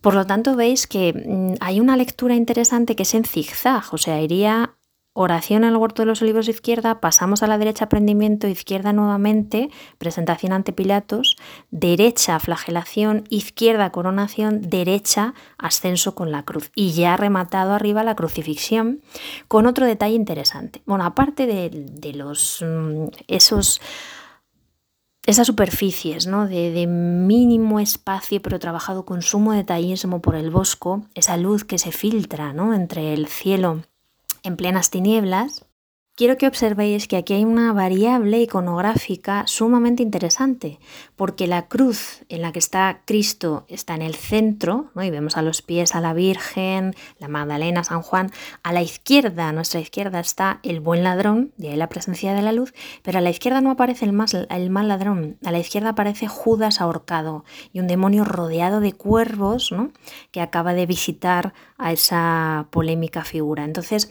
Por 0.00 0.14
lo 0.14 0.24
tanto, 0.24 0.54
veis 0.54 0.86
que 0.86 1.12
mm, 1.12 1.54
hay 1.60 1.80
una 1.80 1.96
lectura 1.96 2.36
interesante 2.36 2.94
que 2.94 3.02
es 3.02 3.14
en 3.14 3.24
zigzag, 3.24 3.92
o 3.92 3.98
sea, 3.98 4.20
iría 4.20 4.75
Oración 5.18 5.64
en 5.64 5.70
el 5.70 5.76
huerto 5.78 6.02
de 6.02 6.06
los 6.06 6.20
olivos 6.20 6.46
izquierda, 6.46 7.00
pasamos 7.00 7.42
a 7.42 7.46
la 7.46 7.56
derecha 7.56 7.88
prendimiento, 7.88 8.48
izquierda 8.48 8.92
nuevamente, 8.92 9.70
presentación 9.96 10.52
ante 10.52 10.74
Pilatos, 10.74 11.38
derecha 11.70 12.38
flagelación, 12.38 13.24
izquierda 13.30 13.90
coronación, 13.92 14.60
derecha 14.60 15.32
ascenso 15.56 16.14
con 16.14 16.32
la 16.32 16.42
cruz. 16.42 16.70
Y 16.74 16.92
ya 16.92 17.16
rematado 17.16 17.72
arriba 17.72 18.04
la 18.04 18.14
crucifixión, 18.14 19.00
con 19.48 19.64
otro 19.64 19.86
detalle 19.86 20.14
interesante. 20.14 20.82
Bueno, 20.84 21.04
aparte 21.04 21.46
de, 21.46 22.12
los 22.12 22.62
mm, 22.62 23.06
esos 23.26 23.80
esas 25.24 25.46
superficies 25.46 26.26
¿no? 26.26 26.46
de, 26.46 26.72
de, 26.72 26.86
mínimo 26.86 27.80
espacio 27.80 28.42
pero 28.42 28.58
trabajado 28.58 29.06
con 29.06 29.22
sumo 29.22 29.54
detallismo 29.54 30.20
por 30.20 30.36
el 30.36 30.50
bosco, 30.50 31.06
esa 31.14 31.38
luz 31.38 31.64
que 31.64 31.78
se 31.78 31.90
filtra 31.90 32.52
¿no? 32.52 32.74
entre 32.74 33.14
el 33.14 33.28
cielo 33.28 33.82
en 34.46 34.56
plenas 34.56 34.90
tinieblas, 34.90 35.65
quiero 36.16 36.38
que 36.38 36.46
observéis 36.46 37.06
que 37.06 37.16
aquí 37.16 37.34
hay 37.34 37.44
una 37.44 37.72
variable 37.74 38.40
iconográfica 38.40 39.46
sumamente 39.46 40.02
interesante, 40.02 40.80
porque 41.14 41.46
la 41.46 41.68
cruz 41.68 42.24
en 42.30 42.42
la 42.42 42.52
que 42.52 42.58
está 42.58 43.02
Cristo 43.04 43.66
está 43.68 43.94
en 43.94 44.02
el 44.02 44.14
centro, 44.14 44.90
y 44.96 45.10
vemos 45.10 45.36
a 45.36 45.42
los 45.42 45.60
pies 45.60 45.94
a 45.94 46.00
la 46.00 46.14
Virgen, 46.14 46.94
la 47.18 47.28
Magdalena, 47.28 47.84
San 47.84 48.00
Juan, 48.00 48.32
a 48.62 48.72
la 48.72 48.82
izquierda, 48.82 49.48
a 49.48 49.52
nuestra 49.52 49.78
izquierda 49.78 50.18
está 50.18 50.58
el 50.62 50.80
buen 50.80 51.04
ladrón, 51.04 51.52
de 51.58 51.68
ahí 51.68 51.76
la 51.76 51.90
presencia 51.90 52.32
de 52.32 52.42
la 52.42 52.52
luz, 52.52 52.72
pero 53.02 53.18
a 53.18 53.20
la 53.20 53.30
izquierda 53.30 53.60
no 53.60 53.70
aparece 53.70 54.06
el, 54.06 54.18
el 54.48 54.70
mal 54.70 54.88
ladrón, 54.88 55.36
a 55.44 55.52
la 55.52 55.58
izquierda 55.58 55.90
aparece 55.90 56.28
Judas 56.28 56.80
ahorcado 56.80 57.44
y 57.72 57.80
un 57.80 57.86
demonio 57.86 58.24
rodeado 58.24 58.80
de 58.80 58.94
cuervos 58.94 59.74
que 60.30 60.40
acaba 60.40 60.72
de 60.72 60.86
visitar 60.86 61.52
a 61.76 61.92
esa 61.92 62.68
polémica 62.70 63.24
figura. 63.24 63.64
Entonces, 63.64 64.10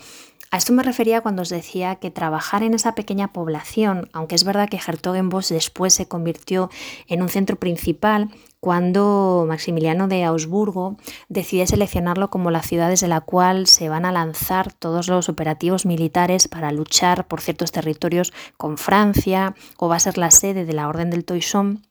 a 0.56 0.58
esto 0.58 0.72
me 0.72 0.84
refería 0.84 1.20
cuando 1.20 1.42
os 1.42 1.50
decía 1.50 1.98
que 1.98 2.12
trabajar 2.12 2.64
en 2.64 2.74
esa 2.74 2.96
pequeña 2.96 3.34
población, 3.34 4.10
aunque 4.14 4.36
es 4.36 4.46
verdad 4.46 4.70
que 4.70 4.78
Hertogenbosch 4.78 5.50
después 5.50 5.94
se 5.94 6.08
convirtió 6.08 6.70
en 7.08 7.22
un 7.22 7.28
centro 7.28 7.58
principal, 7.58 8.30
cuando 8.62 9.44
Maximiliano 9.50 10.08
de 10.08 10.24
Augsburgo 10.24 10.96
decide 11.28 11.68
seleccionarlo 11.68 12.30
como 12.30 12.52
la 12.52 12.64
ciudad 12.64 12.88
desde 12.88 13.10
la 13.10 13.20
cual 13.20 13.68
se 13.68 13.90
van 13.90 14.06
a 14.06 14.14
lanzar 14.14 14.72
todos 14.72 15.10
los 15.10 15.28
operativos 15.28 15.86
militares 15.86 16.48
para 16.48 16.72
luchar 16.72 17.28
por 17.28 17.42
ciertos 17.42 17.74
territorios 17.74 18.32
con 18.56 18.78
Francia, 18.78 19.56
o 19.78 19.90
va 19.90 19.98
a 19.98 20.00
ser 20.00 20.18
la 20.18 20.32
sede 20.32 20.64
de 20.64 20.72
la 20.72 20.88
Orden 20.88 21.10
del 21.10 21.26
Toisón 21.26 21.82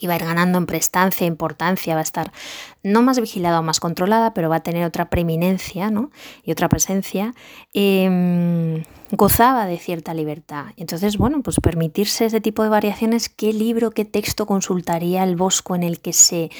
y 0.00 0.06
va 0.06 0.14
a 0.14 0.16
ir 0.16 0.24
ganando 0.24 0.58
en 0.58 0.66
prestancia, 0.66 1.26
importancia, 1.26 1.94
va 1.94 2.00
a 2.00 2.02
estar 2.02 2.32
no 2.82 3.02
más 3.02 3.20
vigilada 3.20 3.60
o 3.60 3.62
más 3.62 3.80
controlada, 3.80 4.34
pero 4.34 4.48
va 4.48 4.56
a 4.56 4.62
tener 4.62 4.84
otra 4.84 5.10
preeminencia 5.10 5.90
¿no? 5.90 6.10
y 6.44 6.52
otra 6.52 6.68
presencia, 6.68 7.34
em, 7.72 8.82
gozaba 9.10 9.66
de 9.66 9.78
cierta 9.78 10.14
libertad. 10.14 10.66
Entonces, 10.76 11.16
bueno, 11.16 11.42
pues 11.42 11.56
permitirse 11.60 12.26
ese 12.26 12.40
tipo 12.40 12.62
de 12.62 12.68
variaciones, 12.68 13.28
¿qué 13.28 13.52
libro, 13.52 13.90
qué 13.90 14.04
texto 14.04 14.46
consultaría 14.46 15.24
el 15.24 15.36
bosco 15.36 15.74
en 15.74 15.82
el 15.82 16.00
que 16.00 16.12
se 16.12 16.50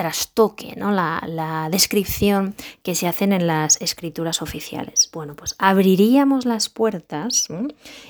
trastoque 0.00 0.76
¿no? 0.78 0.92
la, 0.92 1.68
descripción 1.70 2.54
que 2.82 2.94
se 2.94 3.06
hacen 3.06 3.34
en 3.34 3.46
las 3.46 3.78
escrituras 3.82 4.40
oficiales. 4.40 5.10
Bueno, 5.12 5.36
pues 5.36 5.54
abriríamos 5.58 6.46
las 6.46 6.70
puertas 6.70 7.48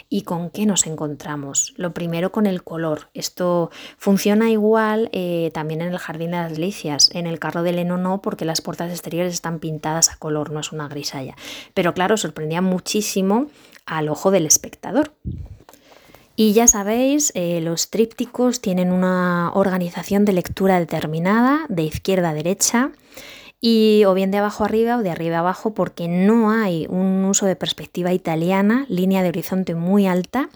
y 0.08 0.22
con 0.22 0.50
qué 0.50 0.66
nos 0.66 0.86
encontramos. 0.86 1.74
Lo 1.76 1.92
primero 1.92 2.30
con 2.30 2.46
el 2.46 2.62
color. 2.62 3.08
Esto 3.12 3.72
funciona 3.98 4.52
igual 4.52 5.08
eh, 5.10 5.50
también 5.52 5.80
en 5.82 5.88
el 5.88 5.98
jardín 5.98 6.30
de 6.30 6.36
las 6.36 6.58
licias. 6.58 7.10
En 7.12 7.26
el 7.26 7.40
carro 7.40 7.64
de 7.64 7.72
Leno 7.72 7.96
no, 7.96 8.22
porque 8.22 8.44
las 8.44 8.60
puertas 8.60 8.92
exteriores 8.92 9.34
están 9.34 9.58
pintadas 9.58 10.10
a 10.10 10.16
color, 10.16 10.52
no 10.52 10.60
es 10.60 10.70
una 10.70 10.86
grisalla. 10.86 11.34
Pero 11.74 11.92
claro, 11.92 12.16
sorprendía 12.16 12.62
muchísimo 12.62 13.48
al 13.84 14.08
ojo 14.08 14.30
del 14.30 14.46
espectador. 14.46 15.12
Y 16.40 16.54
ya 16.54 16.66
sabéis, 16.66 17.32
eh, 17.34 17.60
los 17.60 17.90
trípticos 17.90 18.62
tienen 18.62 18.92
una 18.92 19.52
organización 19.52 20.24
de 20.24 20.32
lectura 20.32 20.78
determinada, 20.78 21.66
de 21.68 21.82
izquierda 21.82 22.30
a 22.30 22.32
derecha, 22.32 22.92
y 23.60 24.04
o 24.06 24.14
bien 24.14 24.30
de 24.30 24.38
abajo 24.38 24.64
arriba 24.64 24.96
o 24.96 25.02
de 25.02 25.10
arriba 25.10 25.38
abajo, 25.38 25.74
porque 25.74 26.08
no 26.08 26.50
hay 26.50 26.86
un 26.88 27.24
uso 27.24 27.46
de 27.46 27.56
perspectiva 27.56 28.12
italiana, 28.12 28.86
línea 28.88 29.22
de 29.22 29.28
horizonte 29.28 29.74
muy 29.74 30.06
alta. 30.06 30.48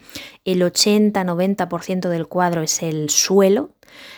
El 0.44 0.62
80-90% 0.62 2.08
del 2.08 2.26
cuadro 2.26 2.62
es 2.62 2.82
el 2.82 3.10
suelo, 3.10 3.70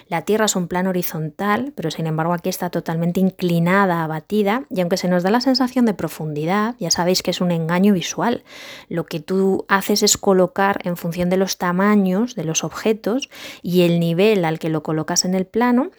la 0.08 0.22
Tierra 0.22 0.46
es 0.46 0.56
un 0.56 0.68
plano 0.68 0.90
horizontal, 0.90 1.72
pero 1.74 1.90
sin 1.90 2.06
embargo 2.06 2.32
aquí 2.32 2.48
está 2.48 2.70
totalmente 2.70 3.20
inclinada, 3.20 4.04
abatida, 4.04 4.64
y 4.70 4.80
aunque 4.80 4.96
se 4.96 5.08
nos 5.08 5.22
da 5.22 5.30
la 5.30 5.40
sensación 5.40 5.86
de 5.86 5.94
profundidad, 5.94 6.76
ya 6.78 6.90
sabéis 6.90 7.22
que 7.22 7.30
es 7.30 7.40
un 7.40 7.50
engaño 7.50 7.92
visual. 7.92 8.44
Lo 8.88 9.04
que 9.04 9.20
tú 9.20 9.64
haces 9.68 10.02
es 10.02 10.16
colocar 10.16 10.80
en 10.84 10.96
función 10.96 11.30
de 11.30 11.36
los 11.36 11.58
tamaños 11.58 12.34
de 12.34 12.44
los 12.44 12.64
objetos 12.64 13.28
y 13.62 13.82
el 13.82 14.00
nivel 14.00 14.44
al 14.44 14.58
que 14.58 14.68
lo 14.68 14.82
colocas 14.82 15.24
en 15.24 15.34
el 15.34 15.46
plano, 15.46 15.90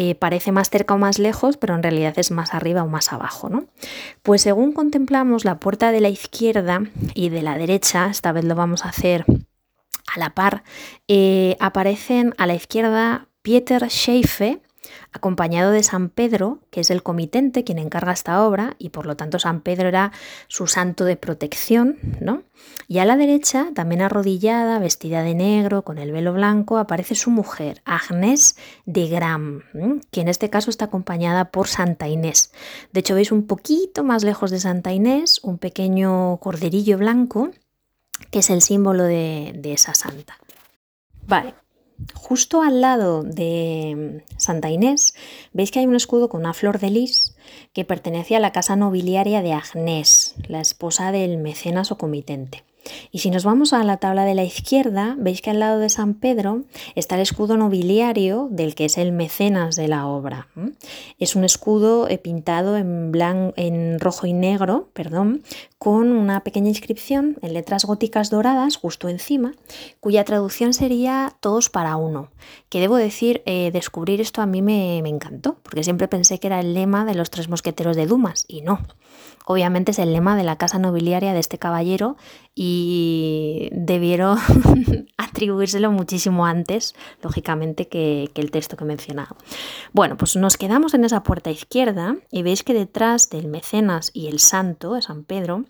eh, 0.00 0.14
parece 0.14 0.52
más 0.52 0.70
cerca 0.70 0.94
o 0.94 0.98
más 0.98 1.18
lejos, 1.18 1.56
pero 1.56 1.74
en 1.74 1.82
realidad 1.82 2.14
es 2.18 2.30
más 2.30 2.54
arriba 2.54 2.84
o 2.84 2.86
más 2.86 3.12
abajo. 3.12 3.48
¿no? 3.48 3.64
Pues 4.22 4.42
según 4.42 4.72
contemplamos 4.72 5.44
la 5.44 5.58
puerta 5.58 5.90
de 5.90 6.00
la 6.00 6.08
izquierda 6.08 6.82
y 7.14 7.30
de 7.30 7.42
la 7.42 7.58
derecha, 7.58 8.06
esta 8.08 8.30
vez 8.30 8.44
lo 8.44 8.54
vamos 8.54 8.84
a 8.84 8.90
hacer 8.90 9.24
a 9.26 10.20
la 10.20 10.30
par, 10.36 10.62
eh, 11.08 11.56
aparecen 11.58 12.32
a 12.38 12.46
la 12.46 12.54
izquierda 12.54 13.26
Pieter 13.42 13.88
Scheife, 13.90 14.60
acompañado 15.12 15.70
de 15.70 15.82
San 15.82 16.10
Pedro, 16.10 16.60
que 16.70 16.80
es 16.80 16.90
el 16.90 17.02
comitente 17.02 17.64
quien 17.64 17.78
encarga 17.78 18.12
esta 18.12 18.44
obra, 18.44 18.76
y 18.78 18.90
por 18.90 19.06
lo 19.06 19.16
tanto 19.16 19.38
San 19.38 19.60
Pedro 19.60 19.88
era 19.88 20.12
su 20.48 20.66
santo 20.66 21.04
de 21.04 21.16
protección, 21.16 21.98
¿no? 22.20 22.42
Y 22.88 22.98
a 22.98 23.04
la 23.04 23.16
derecha, 23.16 23.68
también 23.74 24.02
arrodillada, 24.02 24.78
vestida 24.78 25.22
de 25.22 25.34
negro, 25.34 25.82
con 25.82 25.98
el 25.98 26.12
velo 26.12 26.32
blanco, 26.32 26.78
aparece 26.78 27.14
su 27.14 27.30
mujer, 27.30 27.82
Agnes 27.84 28.56
de 28.86 29.08
Gram, 29.08 29.62
que 30.10 30.20
en 30.20 30.28
este 30.28 30.50
caso 30.50 30.70
está 30.70 30.86
acompañada 30.86 31.50
por 31.50 31.68
Santa 31.68 32.08
Inés. 32.08 32.52
De 32.92 33.00
hecho, 33.00 33.14
veis 33.14 33.32
un 33.32 33.46
poquito 33.46 34.04
más 34.04 34.24
lejos 34.24 34.50
de 34.50 34.60
Santa 34.60 34.92
Inés 34.92 35.40
un 35.42 35.58
pequeño 35.58 36.38
corderillo 36.38 36.98
blanco 36.98 37.50
que 38.30 38.40
es 38.40 38.50
el 38.50 38.62
símbolo 38.62 39.04
de, 39.04 39.60
esa 39.64 39.94
santa. 39.94 40.38
Vale, 41.26 41.54
justo 42.14 42.62
al 42.62 42.80
lado 42.80 43.22
de 43.22 44.24
Santa 44.36 44.70
Inés, 44.70 45.14
veis 45.52 45.70
que 45.70 45.80
hay 45.80 45.86
un 45.86 45.96
escudo 45.96 46.28
con 46.28 46.40
una 46.40 46.54
flor 46.54 46.78
de 46.78 46.90
lis 46.90 47.34
que 47.72 47.84
pertenece 47.84 48.36
a 48.36 48.40
la 48.40 48.52
casa 48.52 48.76
nobiliaria 48.76 49.42
de 49.42 49.52
Agnés, 49.52 50.34
la 50.48 50.60
esposa 50.60 51.12
del 51.12 51.38
mecenas 51.38 51.90
o 51.90 51.98
comitente. 51.98 52.64
Y 53.10 53.18
si 53.18 53.30
nos 53.30 53.44
vamos 53.44 53.72
a 53.72 53.82
la 53.84 53.98
tabla 53.98 54.24
de 54.24 54.34
la 54.34 54.44
izquierda, 54.44 55.16
veis 55.18 55.42
que 55.42 55.50
al 55.50 55.60
lado 55.60 55.78
de 55.78 55.88
San 55.88 56.14
Pedro 56.14 56.64
está 56.94 57.14
el 57.16 57.22
escudo 57.22 57.56
nobiliario 57.56 58.48
del 58.50 58.74
que 58.74 58.86
es 58.86 58.98
el 58.98 59.12
mecenas 59.12 59.76
de 59.76 59.88
la 59.88 60.06
obra. 60.06 60.48
Es 61.18 61.36
un 61.36 61.44
escudo 61.44 62.08
eh, 62.08 62.18
pintado 62.18 62.76
en, 62.76 63.12
en 63.56 64.00
rojo 64.00 64.26
y 64.26 64.32
negro, 64.32 64.90
perdón, 64.92 65.42
con 65.78 66.12
una 66.12 66.42
pequeña 66.42 66.68
inscripción 66.68 67.38
en 67.40 67.54
letras 67.54 67.84
góticas 67.84 68.30
doradas 68.30 68.76
justo 68.76 69.08
encima, 69.08 69.54
cuya 70.00 70.24
traducción 70.24 70.74
sería 70.74 71.36
todos 71.40 71.70
para 71.70 71.96
uno. 71.96 72.30
Que 72.68 72.80
debo 72.80 72.96
decir, 72.96 73.42
eh, 73.46 73.70
descubrir 73.72 74.20
esto 74.20 74.42
a 74.42 74.46
mí 74.46 74.60
me, 74.60 75.00
me 75.02 75.08
encantó, 75.08 75.56
porque 75.62 75.84
siempre 75.84 76.08
pensé 76.08 76.38
que 76.40 76.48
era 76.48 76.60
el 76.60 76.74
lema 76.74 77.04
de 77.04 77.14
los 77.14 77.30
tres 77.30 77.48
mosqueteros 77.48 77.96
de 77.96 78.06
Dumas, 78.06 78.44
y 78.48 78.62
no. 78.62 78.80
Obviamente 79.46 79.92
es 79.92 79.98
el 79.98 80.12
lema 80.12 80.36
de 80.36 80.44
la 80.44 80.56
casa 80.56 80.78
nobiliaria 80.78 81.32
de 81.32 81.40
este 81.40 81.58
caballero 81.58 82.16
y 82.54 82.77
debieron 83.72 84.38
atribuírselo 85.16 85.90
muchísimo 85.90 86.46
antes, 86.46 86.94
lógicamente, 87.22 87.88
que, 87.88 88.30
que 88.34 88.40
el 88.40 88.50
texto 88.50 88.76
que 88.76 88.84
he 88.84 88.86
mencionado. 88.86 89.36
Bueno, 89.92 90.16
pues 90.16 90.36
nos 90.36 90.56
quedamos 90.56 90.94
en 90.94 91.04
esa 91.04 91.22
puerta 91.22 91.50
izquierda 91.50 92.16
y 92.30 92.42
veis 92.42 92.62
que 92.62 92.74
detrás 92.74 93.30
del 93.30 93.48
mecenas 93.48 94.10
y 94.12 94.28
el 94.28 94.38
santo, 94.38 94.94
de 94.94 95.02
San 95.02 95.24
Pedro, 95.24 95.64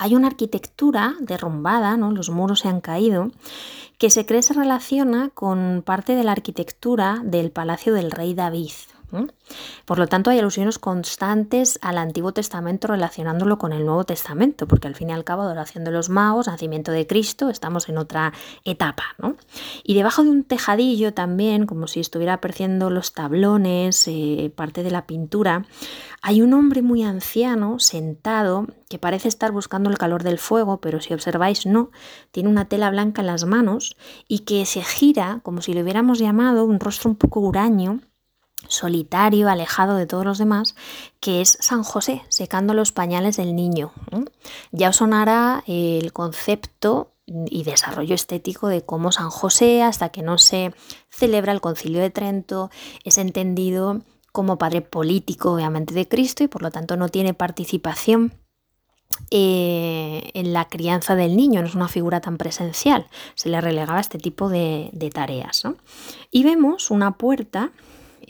hay 0.00 0.14
una 0.14 0.28
arquitectura 0.28 1.14
derrumbada, 1.20 1.98
¿no? 1.98 2.10
los 2.10 2.30
muros 2.30 2.60
se 2.60 2.68
han 2.68 2.80
caído, 2.80 3.30
que 3.98 4.08
se 4.08 4.24
cree 4.24 4.42
se 4.42 4.54
relaciona 4.54 5.28
con 5.28 5.82
parte 5.84 6.14
de 6.14 6.24
la 6.24 6.32
arquitectura 6.32 7.20
del 7.22 7.50
palacio 7.50 7.92
del 7.92 8.10
rey 8.10 8.32
David. 8.32 8.72
Por 9.84 9.98
lo 9.98 10.06
tanto, 10.06 10.30
hay 10.30 10.38
alusiones 10.38 10.78
constantes 10.78 11.78
al 11.82 11.98
Antiguo 11.98 12.32
Testamento 12.32 12.88
relacionándolo 12.88 13.58
con 13.58 13.72
el 13.72 13.84
Nuevo 13.84 14.04
Testamento, 14.04 14.66
porque 14.66 14.88
al 14.88 14.94
fin 14.94 15.10
y 15.10 15.12
al 15.12 15.24
cabo, 15.24 15.42
adoración 15.42 15.84
de 15.84 15.90
los 15.90 16.08
magos, 16.08 16.46
nacimiento 16.46 16.92
de 16.92 17.06
Cristo, 17.06 17.50
estamos 17.50 17.88
en 17.88 17.98
otra 17.98 18.32
etapa. 18.64 19.04
Y 19.82 19.94
debajo 19.94 20.22
de 20.22 20.30
un 20.30 20.44
tejadillo 20.44 21.12
también, 21.12 21.66
como 21.66 21.86
si 21.86 22.00
estuviera 22.00 22.34
apareciendo 22.34 22.90
los 22.90 23.12
tablones, 23.12 24.06
eh, 24.06 24.52
parte 24.54 24.82
de 24.82 24.90
la 24.90 25.06
pintura, 25.06 25.64
hay 26.22 26.42
un 26.42 26.52
hombre 26.52 26.82
muy 26.82 27.02
anciano 27.02 27.78
sentado 27.78 28.66
que 28.88 28.98
parece 28.98 29.28
estar 29.28 29.52
buscando 29.52 29.88
el 29.90 29.98
calor 29.98 30.22
del 30.22 30.38
fuego, 30.38 30.80
pero 30.80 31.00
si 31.00 31.14
observáis 31.14 31.66
no, 31.66 31.90
tiene 32.30 32.48
una 32.48 32.66
tela 32.66 32.90
blanca 32.90 33.22
en 33.22 33.28
las 33.28 33.44
manos 33.44 33.96
y 34.28 34.40
que 34.40 34.66
se 34.66 34.82
gira 34.82 35.40
como 35.42 35.62
si 35.62 35.72
le 35.72 35.82
hubiéramos 35.82 36.18
llamado 36.18 36.64
un 36.64 36.78
rostro 36.80 37.10
un 37.10 37.16
poco 37.16 37.40
huraño 37.40 38.00
solitario, 38.68 39.48
alejado 39.48 39.96
de 39.96 40.06
todos 40.06 40.24
los 40.24 40.38
demás, 40.38 40.74
que 41.20 41.40
es 41.40 41.58
San 41.60 41.82
José, 41.82 42.22
secando 42.28 42.74
los 42.74 42.92
pañales 42.92 43.36
del 43.36 43.54
niño. 43.54 43.92
Ya 44.72 44.90
os 44.90 44.96
sonará 44.96 45.64
el 45.66 46.12
concepto 46.12 47.12
y 47.26 47.62
desarrollo 47.62 48.14
estético 48.14 48.68
de 48.68 48.82
cómo 48.82 49.12
San 49.12 49.30
José, 49.30 49.82
hasta 49.82 50.08
que 50.08 50.22
no 50.22 50.38
se 50.38 50.74
celebra 51.08 51.52
el 51.52 51.60
concilio 51.60 52.00
de 52.00 52.10
Trento, 52.10 52.70
es 53.04 53.18
entendido 53.18 54.00
como 54.32 54.58
padre 54.58 54.80
político, 54.80 55.52
obviamente, 55.52 55.94
de 55.94 56.08
Cristo 56.08 56.44
y 56.44 56.48
por 56.48 56.62
lo 56.62 56.70
tanto 56.70 56.96
no 56.96 57.08
tiene 57.08 57.34
participación 57.34 58.34
eh, 59.30 60.30
en 60.34 60.52
la 60.52 60.68
crianza 60.68 61.14
del 61.14 61.36
niño, 61.36 61.60
no 61.60 61.68
es 61.68 61.74
una 61.74 61.88
figura 61.88 62.20
tan 62.20 62.36
presencial, 62.36 63.06
se 63.34 63.48
le 63.48 63.60
relegaba 63.60 64.00
este 64.00 64.18
tipo 64.18 64.48
de, 64.48 65.10
tareas. 65.12 65.62
Y 66.30 66.44
vemos 66.44 66.90
una 66.90 67.12
puerta 67.12 67.72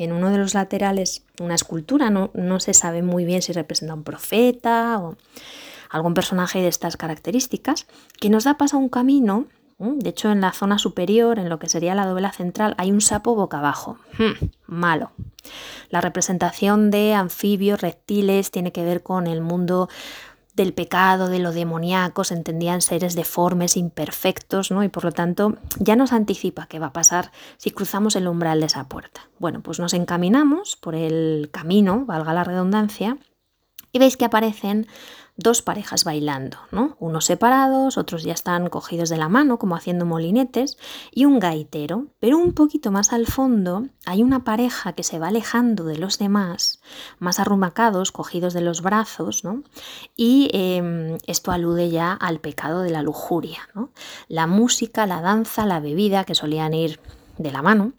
en 0.05 0.13
uno 0.13 0.31
de 0.31 0.39
los 0.39 0.55
laterales 0.55 1.23
una 1.41 1.55
escultura, 1.55 2.11
no, 2.11 2.31
no 2.35 2.61
se 2.61 2.75
sabe 2.75 3.03
muy 3.03 3.25
bien 3.25 3.43
si 3.43 3.53
representa 3.53 3.93
a 3.93 3.97
un 3.97 4.05
profeta 4.05 4.99
o 4.99 5.17
algún 5.91 6.15
personaje 6.15 6.61
de 6.61 6.69
estas 6.69 6.97
características, 6.97 7.87
que 8.21 8.31
nos 8.31 8.45
da 8.45 8.57
paso 8.57 8.77
a 8.77 8.81
un 8.81 8.89
camino. 8.89 9.47
De 9.79 10.11
hecho, 10.11 10.31
en 10.31 10.43
la 10.43 10.53
zona 10.53 10.79
superior, 10.79 11.39
en 11.39 11.49
lo 11.49 11.59
que 11.59 11.69
sería 11.69 11.95
la 11.95 12.07
doble 12.07 12.31
central, 12.33 12.75
hay 12.77 12.93
un 12.93 13.01
sapo 13.01 13.35
boca 13.35 13.59
abajo. 13.59 13.97
Hmm, 14.19 14.49
malo. 14.67 15.11
La 15.89 16.03
representación 16.03 16.91
de 16.91 17.15
anfibios, 17.15 17.81
reptiles, 17.81 18.51
tiene 18.51 18.73
que 18.73 18.85
ver 18.85 19.03
con 19.03 19.27
el 19.27 19.41
mundo 19.41 19.89
del 20.61 20.75
pecado, 20.75 21.29
de 21.29 21.39
lo 21.39 21.53
demoníaco, 21.53 22.23
se 22.23 22.35
entendían 22.35 22.83
seres 22.83 23.15
deformes, 23.15 23.79
imperfectos, 23.79 24.71
¿no? 24.71 24.85
Y 24.85 24.89
por 24.89 25.05
lo 25.05 25.13
tanto 25.13 25.55
ya 25.79 25.97
nos 25.97 26.13
anticipa 26.13 26.67
qué 26.67 26.79
va 26.79 26.89
a 26.89 26.93
pasar 26.93 27.33
si 27.57 27.71
cruzamos 27.71 28.15
el 28.15 28.29
umbral 28.29 28.61
de 28.61 28.67
esa 28.67 28.87
puerta. 28.87 29.23
Bueno, 29.39 29.63
pues 29.63 29.81
nos 29.81 29.95
encaminamos 29.95 30.77
por 30.77 30.95
el 30.95 31.49
camino, 31.51 32.05
valga 32.05 32.35
la 32.35 32.45
redundancia, 32.45 33.17
y 33.93 33.99
veis 33.99 34.17
que 34.17 34.25
aparecen 34.25 34.87
dos 35.37 35.63
parejas 35.63 36.05
bailando, 36.05 36.59
¿no? 36.71 36.97
Unos 37.01 37.25
separados, 37.25 37.97
otros 37.97 38.23
ya 38.25 38.33
están 38.33 38.69
cogidos 38.69 39.09
de 39.09 39.17
la 39.17 39.29
mano, 39.29 39.59
como 39.59 39.75
haciendo 39.75 40.05
molinetes, 40.05 40.77
y 41.13 41.25
un 41.25 41.39
gaitero. 41.39 42.09
Pero 42.21 42.39
un 42.39 42.53
poquito 42.53 42.91
más 42.91 43.13
al 43.13 43.27
fondo 43.27 43.87
hay 44.05 44.23
una 44.23 44.45
pareja 44.45 44.93
que 44.93 45.03
se 45.03 45.19
va 45.19 45.29
alejando 45.29 45.85
de 45.85 45.97
los 45.97 46.19
demás, 46.19 46.81
más 47.19 47.41
arrumacados, 47.41 48.13
cogidos 48.13 48.53
de 48.53 48.61
los 48.61 48.83
brazos, 48.83 49.45
¿no? 49.45 49.63
Y 50.15 50.51
em, 50.53 51.19
esto 51.27 51.53
alude 51.53 51.91
ya 51.91 52.13
al 52.13 52.41
pecado 52.41 52.83
de 52.83 52.91
la 52.91 53.03
lujuria, 53.03 53.61
¿no? 53.75 53.91
La 54.29 54.47
música, 54.47 55.07
la 55.07 55.23
danza, 55.23 55.65
la 55.65 55.81
bebida, 55.81 56.25
que 56.25 56.35
solían 56.35 56.75
ir 56.75 57.01
de 57.39 57.51
la 57.51 57.63
mano, 57.63 57.95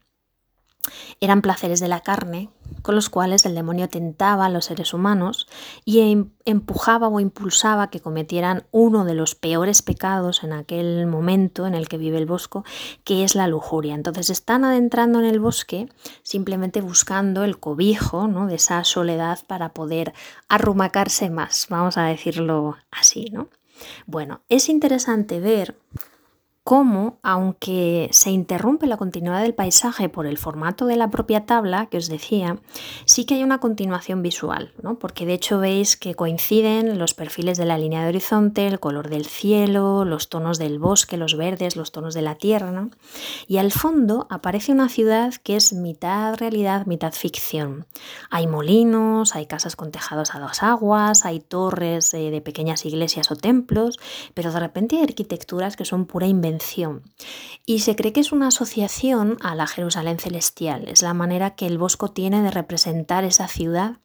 Eran 1.20 1.41
placeres 1.41 1.80
de 1.80 1.88
la 1.88 2.02
carne 2.02 2.50
con 2.82 2.96
los 2.96 3.10
cuales 3.10 3.46
el 3.46 3.56
demonio 3.56 3.89
tentaba 3.89 4.46
a 4.46 4.50
los 4.50 4.65
seres 4.65 4.94
humanos 4.94 5.48
y 5.86 6.00
em, 6.00 6.30
empujaba 6.46 7.08
o 7.08 7.20
impulsaba 7.20 7.89
que 7.89 8.00
cometieran 8.00 8.63
uno 8.72 9.06
de 9.06 9.13
los 9.13 9.36
peores 9.36 9.82
pecados 9.82 10.44
en 10.44 10.54
aquel 10.54 11.06
momento 11.08 11.67
en 11.67 11.76
el 11.76 11.88
que 11.88 11.98
vive 11.98 12.17
el 12.17 12.26
bosco, 12.26 12.63
que 13.04 13.24
es 13.24 13.36
la 13.36 13.48
lujuria. 13.48 13.94
Entonces 13.94 14.30
están 14.30 14.65
adentrando 14.65 15.20
en 15.20 15.26
el 15.26 15.39
bosque 15.39 15.89
simplemente 16.24 16.82
buscando 16.82 17.44
el 17.44 17.60
cobijo 17.60 18.28
¿no? 18.28 18.48
de 18.48 18.56
esa 18.56 18.84
soledad 18.84 19.39
para 19.48 19.70
poder 19.70 20.13
arrumacarse 20.50 21.30
más, 21.30 21.67
vamos 21.70 21.98
a 21.98 22.04
decirlo 22.04 22.78
así, 22.91 23.30
¿no? 23.32 23.50
Bueno, 24.06 24.41
es 24.50 24.70
interesante 24.70 25.39
ver 25.39 25.76
cómo, 26.63 27.19
aunque 27.24 28.10
se 28.12 28.30
interrumpe 28.30 28.86
la 28.86 28.97
continuidad 28.97 29.41
del 29.41 29.56
paisaje 29.56 30.10
por 30.10 30.28
el 30.28 30.38
formato 30.38 30.86
de 30.86 30.95
la 30.95 31.10
propia 31.10 31.45
tabla 31.45 31.88
que 31.88 31.97
os 31.97 32.08
decía, 32.08 32.60
sí 33.06 33.26
que 33.26 33.34
hay 33.34 33.43
una 33.43 33.60
continuación 33.60 34.21
visual, 34.21 34.71
¿no? 34.82 35.00
porque 35.00 35.26
de 35.26 35.34
hecho 35.34 35.58
veis 35.58 35.97
que 35.97 36.13
coinciden 36.13 37.00
los 37.00 37.15
perfiles 37.15 37.58
de 37.58 37.65
la 37.65 37.80
línea 37.80 38.04
de 38.04 38.10
horizonte, 38.10 38.67
el 38.67 38.80
color 38.80 39.10
del 39.10 39.26
cielo, 39.26 40.06
los 40.06 40.30
tonos 40.30 40.60
del 40.60 40.78
bosque, 40.78 41.17
los 41.17 41.36
verdes, 41.36 41.76
los 41.76 41.91
tonos 41.91 42.13
de 42.13 42.21
la 42.21 42.36
tierra, 42.36 42.89
y 43.47 43.58
al 43.58 43.71
fondo 43.71 44.28
aparece 44.30 44.71
una 44.71 44.88
ciudad 44.88 45.34
que 45.43 45.56
es 45.56 45.74
mitad 45.74 46.38
realidad, 46.38 46.86
mitad 46.86 47.13
ficción. 47.13 47.88
Hay 48.30 48.45
molinos, 48.45 49.36
hay 49.36 49.47
casas 49.47 49.76
con 49.76 49.91
tejados 49.91 50.36
a 50.36 50.39
dos 50.39 50.62
aguas, 50.62 51.26
hay 51.26 51.39
torres 51.39 52.13
eh, 52.13 52.30
de 52.30 52.41
pequeñas 52.41 52.86
iglesias 52.86 53.32
o 53.32 53.36
templos, 53.36 54.00
pero 54.36 54.52
de 54.52 54.60
repente 54.60 54.97
hay 54.97 55.04
arquitecturas 55.04 55.76
que 55.76 55.86
son 55.86 56.06
pura 56.06 56.28
invención 56.28 56.51
y 57.66 57.80
se 57.80 57.96
cree 57.96 58.14
que 58.14 58.20
es 58.20 58.32
una 58.32 58.48
asociación 58.48 59.38
a 59.42 59.56
la 59.56 59.68
Jerusalén 59.68 60.20
celestial. 60.20 60.88
Es 60.88 61.02
la 61.02 61.14
manera 61.14 61.56
que 61.56 61.68
el 61.68 61.78
Bosco 61.78 62.10
tiene 62.10 62.42
de 62.42 62.52
representar 62.52 63.24
esa 63.24 63.48
ciudad 63.48 63.98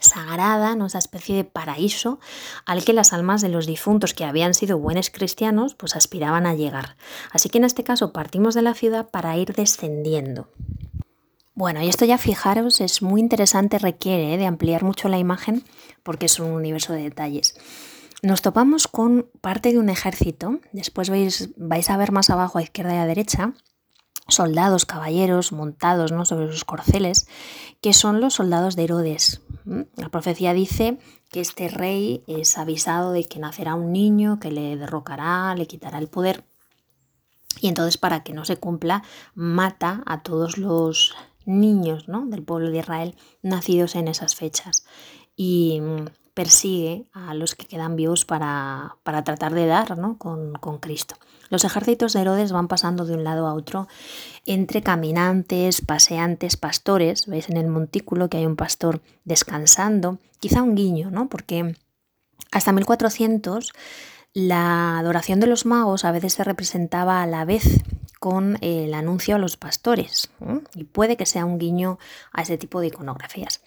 sagrada, 0.00 0.76
esa 0.86 0.98
especie 0.98 1.34
de 1.34 1.44
paraíso 1.44 2.20
al 2.66 2.84
que 2.84 2.92
las 2.92 3.12
almas 3.12 3.42
de 3.42 3.48
los 3.48 3.66
difuntos 3.66 4.14
que 4.14 4.24
habían 4.24 4.54
sido 4.54 4.78
buenos 4.78 5.10
cristianos 5.10 5.74
pues 5.74 5.96
aspiraban 5.96 6.46
a 6.46 6.54
llegar. 6.54 6.96
Así 7.32 7.48
que 7.48 7.58
en 7.58 7.64
este 7.64 7.84
caso 7.84 8.12
partimos 8.12 8.54
de 8.54 8.62
la 8.62 8.74
ciudad 8.74 9.10
para 9.10 9.36
ir 9.36 9.54
descendiendo. 9.54 10.48
Bueno, 11.54 11.82
y 11.82 11.88
esto 11.88 12.04
ya 12.04 12.18
fijaros, 12.18 12.80
es 12.80 13.02
muy 13.02 13.20
interesante, 13.20 13.80
requiere 13.80 14.34
¿eh? 14.34 14.38
de 14.38 14.46
ampliar 14.46 14.84
mucho 14.84 15.08
la 15.08 15.18
imagen 15.18 15.64
porque 16.04 16.26
es 16.26 16.38
un 16.38 16.52
universo 16.52 16.92
de 16.92 17.02
detalles 17.02 17.56
nos 18.22 18.42
topamos 18.42 18.88
con 18.88 19.30
parte 19.40 19.72
de 19.72 19.78
un 19.78 19.88
ejército, 19.88 20.60
después 20.72 21.10
vais, 21.10 21.50
vais 21.56 21.90
a 21.90 21.96
ver 21.96 22.12
más 22.12 22.30
abajo 22.30 22.58
a 22.58 22.62
izquierda 22.62 22.94
y 22.94 22.98
a 22.98 23.06
derecha, 23.06 23.54
soldados, 24.28 24.86
caballeros 24.86 25.52
montados 25.52 26.12
¿no? 26.12 26.24
sobre 26.24 26.50
sus 26.52 26.64
corceles, 26.64 27.26
que 27.80 27.92
son 27.92 28.20
los 28.20 28.34
soldados 28.34 28.76
de 28.76 28.84
Herodes. 28.84 29.40
La 29.96 30.08
profecía 30.10 30.52
dice 30.52 30.98
que 31.30 31.40
este 31.40 31.68
rey 31.68 32.22
es 32.26 32.58
avisado 32.58 33.12
de 33.12 33.26
que 33.26 33.38
nacerá 33.38 33.74
un 33.74 33.92
niño 33.92 34.38
que 34.40 34.50
le 34.50 34.76
derrocará, 34.76 35.54
le 35.54 35.66
quitará 35.66 35.98
el 35.98 36.08
poder. 36.08 36.44
Y 37.60 37.68
entonces 37.68 37.98
para 37.98 38.22
que 38.22 38.32
no 38.32 38.44
se 38.44 38.56
cumpla, 38.56 39.02
mata 39.34 40.02
a 40.06 40.22
todos 40.22 40.58
los 40.58 41.14
niños 41.44 42.08
¿no? 42.08 42.26
del 42.26 42.42
pueblo 42.42 42.70
de 42.70 42.78
Israel 42.78 43.16
nacidos 43.42 43.94
en 43.94 44.08
esas 44.08 44.34
fechas. 44.34 44.84
Y 45.36 45.80
persigue 46.38 47.04
a 47.14 47.34
los 47.34 47.56
que 47.56 47.66
quedan 47.66 47.96
vivos 47.96 48.24
para, 48.24 48.94
tratar 49.02 49.54
de 49.54 49.66
dar 49.66 49.98
con, 50.18 50.52
con, 50.52 50.78
Cristo. 50.78 51.16
Los 51.50 51.64
ejércitos 51.64 52.12
de 52.12 52.20
Herodes 52.20 52.52
van 52.52 52.68
pasando 52.68 53.04
de 53.04 53.14
un 53.14 53.24
lado 53.24 53.48
a 53.48 53.54
otro 53.54 53.88
entre 54.46 54.80
caminantes, 54.80 55.80
paseantes, 55.80 56.56
pastores. 56.56 57.26
Veis 57.26 57.48
en 57.48 57.56
el 57.56 57.66
montículo 57.66 58.28
que 58.28 58.36
hay 58.36 58.46
un 58.46 58.54
pastor 58.54 59.00
descansando, 59.24 60.18
quizá 60.38 60.62
un 60.62 60.76
guiño, 60.76 61.10
¿no? 61.10 61.28
porque 61.28 61.74
hasta 62.52 62.70
1400 62.70 63.72
la 64.32 65.00
adoración 65.00 65.40
de 65.40 65.48
los 65.48 65.66
magos 65.66 66.04
a 66.04 66.12
veces 66.12 66.34
se 66.34 66.44
representaba 66.44 67.20
a 67.20 67.26
la 67.26 67.44
vez 67.44 67.82
con 68.18 68.58
el 68.60 68.94
anuncio 68.94 69.36
a 69.36 69.38
los 69.38 69.56
pastores 69.56 70.30
y 70.74 70.84
puede 70.84 71.16
que 71.16 71.26
sea 71.26 71.44
un 71.44 71.58
guiño 71.58 71.98
a 72.32 72.42
ese 72.42 72.58
tipo 72.58 72.80
de 72.80 72.88
iconografías. 72.88 73.62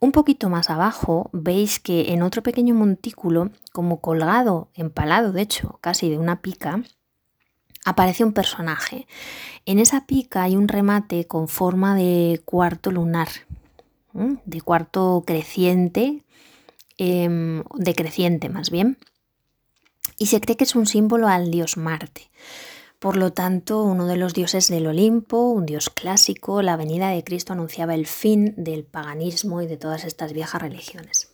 Un 0.00 0.12
poquito 0.12 0.48
más 0.50 0.70
abajo 0.70 1.30
veis 1.32 1.80
que 1.80 2.12
en 2.12 2.22
otro 2.22 2.42
pequeño 2.42 2.74
montículo, 2.74 3.50
como 3.72 4.00
colgado, 4.00 4.68
empalado 4.74 5.32
de 5.32 5.42
hecho, 5.42 5.78
casi 5.80 6.10
de 6.10 6.18
una 6.18 6.42
pica, 6.42 6.82
aparece 7.84 8.24
un 8.24 8.32
personaje. 8.32 9.06
En 9.66 9.78
esa 9.78 10.06
pica 10.06 10.42
hay 10.42 10.56
un 10.56 10.68
remate 10.68 11.26
con 11.26 11.48
forma 11.48 11.94
de 11.94 12.42
cuarto 12.44 12.90
lunar, 12.90 13.28
de 14.12 14.60
cuarto 14.60 15.24
creciente, 15.26 16.22
em, 16.98 17.64
decreciente 17.74 18.48
más 18.48 18.70
bien, 18.70 18.98
y 20.18 20.26
se 20.26 20.40
cree 20.40 20.56
que 20.56 20.64
es 20.64 20.74
un 20.74 20.86
símbolo 20.86 21.28
al 21.28 21.50
dios 21.50 21.76
Marte. 21.76 22.30
Por 23.04 23.18
lo 23.18 23.34
tanto, 23.34 23.82
uno 23.82 24.06
de 24.06 24.16
los 24.16 24.32
dioses 24.32 24.68
del 24.68 24.86
Olimpo, 24.86 25.50
un 25.50 25.66
dios 25.66 25.90
clásico, 25.90 26.62
la 26.62 26.78
venida 26.78 27.10
de 27.10 27.22
Cristo 27.22 27.52
anunciaba 27.52 27.94
el 27.94 28.06
fin 28.06 28.54
del 28.56 28.84
paganismo 28.84 29.60
y 29.60 29.66
de 29.66 29.76
todas 29.76 30.04
estas 30.06 30.32
viejas 30.32 30.62
religiones. 30.62 31.30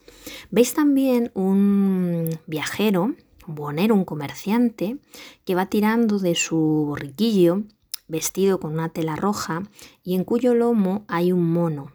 Veis 0.51 0.75
también 0.75 1.31
un 1.33 2.29
viajero, 2.49 3.15
un 3.47 3.55
bonero, 3.55 3.95
un 3.95 4.05
comerciante, 4.05 4.99
que 5.45 5.55
va 5.55 5.67
tirando 5.67 6.19
de 6.19 6.35
su 6.35 6.57
borriquillo 6.89 7.63
vestido 8.09 8.59
con 8.59 8.73
una 8.73 8.89
tela 8.89 9.15
roja 9.15 9.63
y 10.03 10.17
en 10.17 10.25
cuyo 10.25 10.55
lomo 10.55 11.05
hay 11.07 11.31
un 11.31 11.53
mono. 11.53 11.93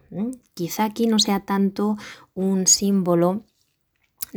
Quizá 0.54 0.84
aquí 0.84 1.06
no 1.06 1.18
sea 1.18 1.40
tanto 1.40 1.98
un 2.32 2.66
símbolo 2.66 3.42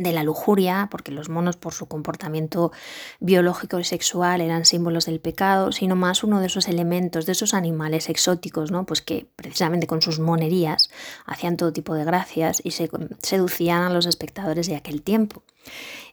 de 0.00 0.12
la 0.12 0.22
lujuria, 0.22 0.88
porque 0.90 1.12
los 1.12 1.28
monos 1.28 1.56
por 1.56 1.74
su 1.74 1.86
comportamiento 1.86 2.72
biológico 3.20 3.78
y 3.78 3.84
sexual 3.84 4.40
eran 4.40 4.64
símbolos 4.64 5.04
del 5.04 5.20
pecado, 5.20 5.72
sino 5.72 5.94
más 5.94 6.24
uno 6.24 6.40
de 6.40 6.46
esos 6.46 6.68
elementos, 6.68 7.26
de 7.26 7.32
esos 7.32 7.52
animales 7.52 8.08
exóticos, 8.08 8.70
¿no? 8.70 8.86
Pues 8.86 9.02
que 9.02 9.28
precisamente 9.36 9.86
con 9.86 10.00
sus 10.00 10.18
monerías 10.18 10.90
hacían 11.26 11.58
todo 11.58 11.72
tipo 11.72 11.94
de 11.94 12.04
gracias 12.04 12.62
y 12.64 12.70
se 12.70 12.90
seducían 13.22 13.82
a 13.82 13.90
los 13.90 14.06
espectadores 14.06 14.66
de 14.68 14.76
aquel 14.76 15.02
tiempo. 15.02 15.42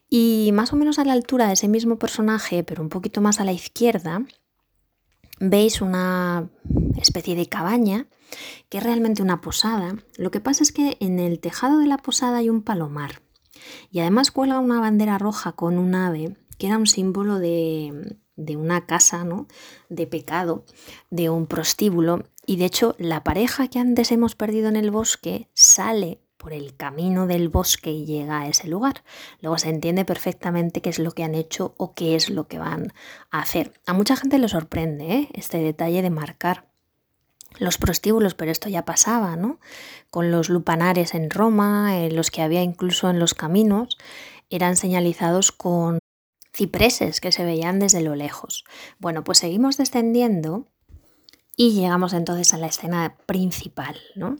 Y 0.09 0.51
más 0.53 0.73
o 0.73 0.75
menos 0.75 0.99
a 0.99 1.05
la 1.05 1.13
altura 1.13 1.47
de 1.47 1.53
ese 1.53 1.69
mismo 1.69 1.97
personaje, 1.97 2.63
pero 2.63 2.81
un 2.81 2.89
poquito 2.89 3.21
más 3.21 3.39
a 3.39 3.45
la 3.45 3.53
izquierda, 3.53 4.21
veis 5.39 5.81
una 5.81 6.49
especie 6.97 7.35
de 7.35 7.47
cabaña 7.47 8.07
que 8.69 8.79
es 8.79 8.83
realmente 8.83 9.21
una 9.21 9.39
posada. 9.39 9.95
Lo 10.17 10.29
que 10.31 10.41
pasa 10.41 10.63
es 10.63 10.73
que 10.73 10.97
en 10.99 11.19
el 11.19 11.39
tejado 11.39 11.79
de 11.79 11.87
la 11.87 11.97
posada 11.97 12.37
hay 12.37 12.49
un 12.49 12.61
palomar. 12.61 13.21
Y 13.91 13.99
además 13.99 14.31
cuelga 14.31 14.59
una 14.59 14.79
bandera 14.79 15.17
roja 15.17 15.53
con 15.53 15.77
un 15.77 15.95
ave, 15.95 16.37
que 16.57 16.67
era 16.67 16.77
un 16.77 16.87
símbolo 16.87 17.39
de, 17.39 18.17
una 18.55 18.85
casa, 18.85 19.23
¿no? 19.23 19.47
De 19.89 20.07
pecado, 20.07 20.65
de 21.09 21.29
un 21.29 21.47
prostíbulo. 21.47 22.23
Y 22.45 22.57
de 22.57 22.65
hecho, 22.65 22.95
la 22.97 23.23
pareja 23.23 23.67
que 23.67 23.79
antes 23.79 24.11
hemos 24.11 24.35
perdido 24.35 24.69
en 24.69 24.75
el 24.75 24.91
bosque 24.91 25.49
sale 25.53 26.21
por 26.37 26.53
el 26.53 26.75
camino 26.75 27.27
del 27.27 27.49
bosque 27.49 27.91
y 27.91 28.05
llega 28.05 28.41
a 28.41 28.47
ese 28.47 28.67
lugar. 28.67 29.03
Luego 29.41 29.57
se 29.57 29.69
entiende 29.69 30.05
perfectamente 30.05 30.81
qué 30.81 30.89
es 30.89 30.99
lo 30.99 31.11
que 31.11 31.23
han 31.23 31.35
hecho 31.35 31.73
o 31.77 31.93
qué 31.93 32.15
es 32.15 32.29
lo 32.29 32.47
que 32.47 32.59
van 32.59 32.93
a 33.31 33.41
hacer. 33.41 33.73
A 33.85 33.93
mucha 33.93 34.15
gente 34.15 34.37
le 34.37 34.47
sorprende 34.47 35.13
¿eh? 35.13 35.29
este 35.33 35.57
detalle 35.57 36.01
de 36.01 36.09
marcar 36.09 36.67
los 37.59 37.77
prostíbulos, 37.77 38.33
pero 38.33 38.51
esto 38.51 38.69
ya 38.69 38.85
pasaba, 38.85 39.35
¿no? 39.35 39.59
Con 40.09 40.31
los 40.31 40.49
lupanares 40.49 41.13
en 41.13 41.29
Roma, 41.29 41.97
eh, 41.97 42.11
los 42.11 42.31
que 42.31 42.41
había 42.41 42.63
incluso 42.63 43.09
en 43.09 43.19
los 43.19 43.33
caminos, 43.33 43.97
eran 44.49 44.75
señalizados 44.75 45.51
con 45.51 45.99
cipreses 46.55 47.21
que 47.21 47.31
se 47.31 47.45
veían 47.45 47.79
desde 47.79 48.01
lo 48.01 48.15
lejos. 48.15 48.65
Bueno, 48.99 49.23
pues 49.23 49.37
seguimos 49.37 49.77
descendiendo 49.77 50.67
y 51.55 51.73
llegamos 51.73 52.13
entonces 52.13 52.53
a 52.53 52.57
la 52.57 52.67
escena 52.67 53.17
principal, 53.25 53.97
¿no? 54.15 54.37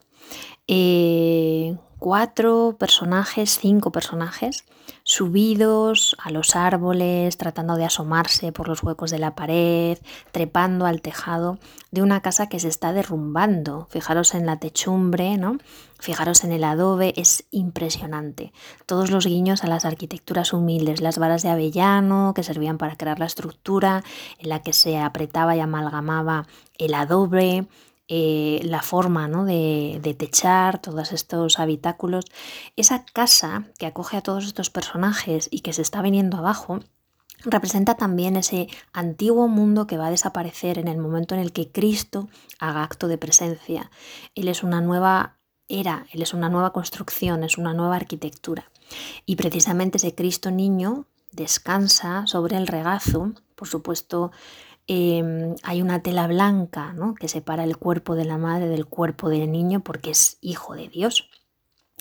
Eh, 0.68 1.78
cuatro 2.00 2.76
personajes, 2.78 3.58
cinco 3.60 3.92
personajes, 3.92 4.64
subidos 5.04 6.16
a 6.20 6.32
los 6.32 6.56
árboles, 6.56 7.38
tratando 7.38 7.76
de 7.76 7.86
asomarse 7.86 8.52
por 8.52 8.68
los 8.68 8.84
huecos 8.84 9.12
de 9.12 9.20
la 9.20 9.36
pared, 9.36 9.98
trepando 10.32 10.86
al 10.86 11.02
tejado 11.02 11.60
de 11.92 12.02
una 12.02 12.22
casa 12.22 12.48
que 12.48 12.60
se 12.60 12.68
está 12.68 12.94
derrumbando. 12.94 13.88
Fijaros 13.90 14.36
en 14.36 14.46
la 14.46 14.60
techumbre, 14.60 15.38
¿no? 15.38 15.58
Fijaros 16.00 16.44
en 16.44 16.52
el 16.52 16.64
adobe, 16.64 17.14
es 17.16 17.46
impresionante. 17.52 18.52
Todos 18.86 19.10
los 19.10 19.26
guiños 19.26 19.64
a 19.64 19.68
las 19.68 19.86
arquitecturas 19.86 20.54
humildes, 20.54 21.02
las 21.02 21.18
varas 21.18 21.42
de 21.42 21.50
avellano 21.50 22.34
que 22.36 22.44
servían 22.44 22.78
para 22.78 22.98
crear 22.98 23.18
la 23.18 23.26
estructura 23.26 24.04
en 24.40 24.50
la 24.50 24.62
que 24.62 24.74
se 24.74 25.00
apretaba 25.00 25.56
y 25.56 25.60
amalgamaba 25.60 26.48
el 26.78 26.94
adobe, 26.94 27.66
eh, 28.08 28.62
la 28.64 28.82
forma 28.82 29.28
¿no? 29.28 29.46
de, 29.46 30.00
de, 30.02 30.14
techar 30.14 30.80
todos 30.82 31.12
estos 31.12 31.60
habitáculos, 31.60 32.26
esa 32.76 33.06
casa 33.06 33.66
que 33.78 33.86
acoge 33.86 34.18
a 34.18 34.22
todos 34.22 34.46
estos 34.46 34.70
personajes 34.70 35.50
y 35.52 35.60
que 35.60 35.74
se 35.74 35.82
está 35.82 36.02
viniendo 36.02 36.38
abajo, 36.38 36.80
representa 37.44 37.96
también 37.96 38.36
ese 38.36 38.68
antiguo 38.94 39.48
mundo 39.48 39.88
que 39.88 39.98
va 39.98 40.08
a 40.08 40.12
desaparecer 40.12 40.80
en 40.80 40.88
el 40.88 40.98
momento 40.98 41.36
en 41.36 41.42
el 41.42 41.52
que 41.52 41.72
Cristo 41.72 42.30
haga 42.60 42.84
acto 42.84 43.08
de 43.08 43.18
presencia. 43.18 43.92
Él 44.36 44.48
es 44.48 44.64
una 44.64 44.82
nueva 44.82 45.38
era, 45.68 46.06
Él 46.12 46.22
es 46.22 46.34
una 46.34 46.50
nueva 46.50 46.72
construcción, 46.72 47.44
es 47.44 47.58
una 47.58 47.74
nueva 47.74 47.98
arquitectura. 47.98 48.72
Y 49.26 49.36
precisamente 49.36 49.98
ese 49.98 50.16
Cristo 50.16 50.50
niño 50.50 51.08
descansa 51.32 52.26
sobre 52.26 52.56
el 52.56 52.68
regazo, 52.68 53.34
por 53.56 53.68
supuesto, 53.68 54.32
em, 54.88 55.56
hay 55.64 55.82
una 55.82 56.02
tela 56.02 56.28
blanca 56.28 56.96
que 57.20 57.28
separa 57.28 57.64
el 57.64 57.78
cuerpo 57.78 58.16
de 58.16 58.26
la 58.26 58.38
madre 58.38 58.68
del 58.68 58.86
cuerpo 58.86 59.30
del 59.30 59.52
niño 59.52 59.82
porque 59.82 60.12
es 60.12 60.38
hijo 60.42 60.76
de 60.76 60.88
Dios. 60.88 61.30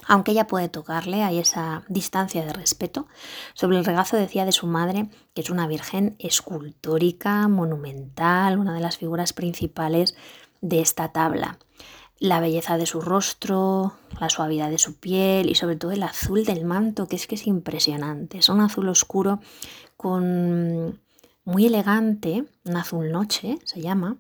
Aunque 0.06 0.32
ella 0.32 0.46
puede 0.46 0.68
tocarle, 0.68 1.22
hay 1.22 1.38
esa 1.38 1.84
distancia 1.88 2.44
de 2.44 2.52
respeto. 2.52 3.08
Sobre 3.54 3.78
el 3.78 3.84
regazo 3.84 4.16
decía 4.16 4.44
de 4.44 4.52
su 4.52 4.66
madre 4.66 5.08
que 5.34 5.40
es 5.40 5.50
una 5.50 5.66
virgen 5.66 6.16
escultórica, 6.18 7.48
monumental, 7.48 8.58
una 8.58 8.74
de 8.74 8.80
las 8.80 8.98
figuras 8.98 9.32
principales 9.32 10.14
de 10.60 10.80
esta 10.80 11.12
tabla. 11.12 11.58
La 12.18 12.40
belleza 12.40 12.78
de 12.78 12.86
su 12.86 13.00
rostro, 13.00 13.94
la 14.20 14.30
suavidad 14.30 14.70
de 14.70 14.78
su 14.78 14.98
piel 14.98 15.50
y 15.50 15.54
sobre 15.54 15.76
todo 15.76 15.92
el 15.92 16.02
azul 16.02 16.44
del 16.44 16.64
manto, 16.64 17.08
que 17.08 17.16
es 17.16 17.26
que 17.26 17.34
es 17.34 17.46
impresionante. 17.46 18.38
Es 18.38 18.48
un 18.48 18.60
azul 18.60 18.88
oscuro 18.88 19.40
con 19.96 21.00
muy 21.46 21.64
elegante, 21.64 22.44
un 22.64 22.76
azul 22.76 23.10
noche 23.10 23.58
se 23.64 23.80
llama, 23.80 24.18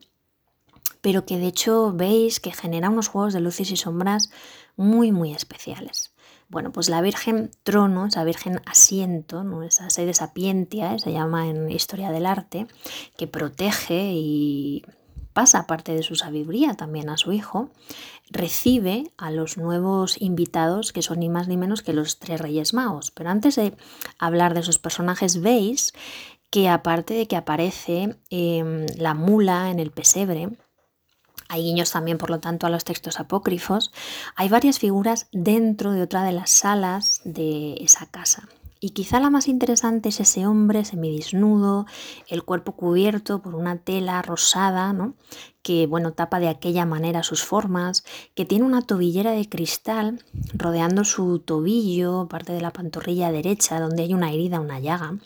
pero 1.02 1.26
que 1.26 1.38
de 1.38 1.48
hecho 1.48 1.92
veis 1.92 2.40
que 2.40 2.52
genera 2.52 2.88
unos 2.88 3.08
juegos 3.08 3.34
de 3.34 3.40
luces 3.40 3.70
y 3.70 3.76
sombras 3.76 4.30
muy, 4.76 5.12
muy 5.12 5.34
especiales. 5.34 6.12
Bueno, 6.48 6.70
pues 6.70 6.88
la 6.88 7.00
Virgen 7.00 7.50
Trono, 7.64 8.06
esa 8.06 8.22
Virgen 8.22 8.60
Asiento, 8.64 9.42
¿no? 9.42 9.64
esa 9.64 9.90
sede 9.90 10.14
sapientia, 10.14 10.94
¿eh? 10.94 11.00
se 11.00 11.12
llama 11.12 11.48
en 11.48 11.68
Historia 11.68 12.12
del 12.12 12.26
Arte, 12.26 12.68
que 13.16 13.26
protege 13.26 14.12
y 14.14 14.84
pasa 15.32 15.66
parte 15.66 15.94
de 15.94 16.04
su 16.04 16.14
sabiduría 16.14 16.74
también 16.74 17.10
a 17.10 17.16
su 17.16 17.32
hijo, 17.32 17.70
recibe 18.30 19.10
a 19.18 19.30
los 19.30 19.58
nuevos 19.58 20.16
invitados 20.22 20.92
que 20.92 21.02
son 21.02 21.20
ni 21.20 21.28
más 21.28 21.46
ni 21.48 21.56
menos 21.56 21.82
que 21.82 21.92
los 21.92 22.18
tres 22.18 22.40
reyes 22.40 22.72
magos. 22.72 23.10
Pero 23.10 23.30
antes 23.30 23.56
de 23.56 23.76
hablar 24.18 24.54
de 24.54 24.60
esos 24.60 24.78
personajes, 24.78 25.42
veis 25.42 25.92
que 26.50 26.68
aparte 26.68 27.14
de 27.14 27.26
que 27.26 27.36
aparece 27.36 28.16
em, 28.30 28.86
la 28.96 29.14
mula 29.14 29.70
en 29.70 29.78
el 29.78 29.90
pesebre, 29.90 30.50
hay 31.48 31.62
guiños 31.62 31.92
también, 31.92 32.18
por 32.18 32.30
lo 32.30 32.40
tanto, 32.40 32.66
a 32.66 32.70
los 32.70 32.84
textos 32.84 33.20
apócrifos. 33.20 33.92
Hay 34.34 34.48
varias 34.48 34.78
figuras 34.78 35.28
dentro 35.32 35.92
de 35.92 36.02
otra 36.02 36.24
de 36.24 36.32
las 36.32 36.50
salas 36.50 37.20
de 37.24 37.74
esa 37.74 38.06
casa. 38.06 38.48
Y 38.78 38.90
quizá 38.90 39.20
la 39.20 39.30
más 39.30 39.48
interesante 39.48 40.10
es 40.10 40.20
ese 40.20 40.46
hombre 40.46 40.84
semidesnudo, 40.84 41.86
el 42.28 42.42
cuerpo 42.42 42.72
cubierto 42.72 43.40
por 43.40 43.54
una 43.54 43.78
tela 43.78 44.20
rosada, 44.22 44.92
¿no? 44.92 45.14
que 45.62 45.88
bueno, 45.88 46.12
tapa 46.12 46.38
de 46.38 46.48
aquella 46.48 46.86
manera 46.86 47.24
sus 47.24 47.42
formas, 47.42 48.04
que 48.36 48.44
tiene 48.44 48.64
una 48.64 48.82
tobillera 48.82 49.32
de 49.32 49.48
cristal 49.48 50.22
rodeando 50.54 51.02
su 51.02 51.40
tobillo, 51.40 52.28
parte 52.28 52.52
de 52.52 52.60
la 52.60 52.72
pantorrilla 52.72 53.32
derecha, 53.32 53.80
donde 53.80 54.04
hay 54.04 54.14
una 54.14 54.32
herida, 54.32 54.60
una 54.60 54.78
llaga, 54.78 55.18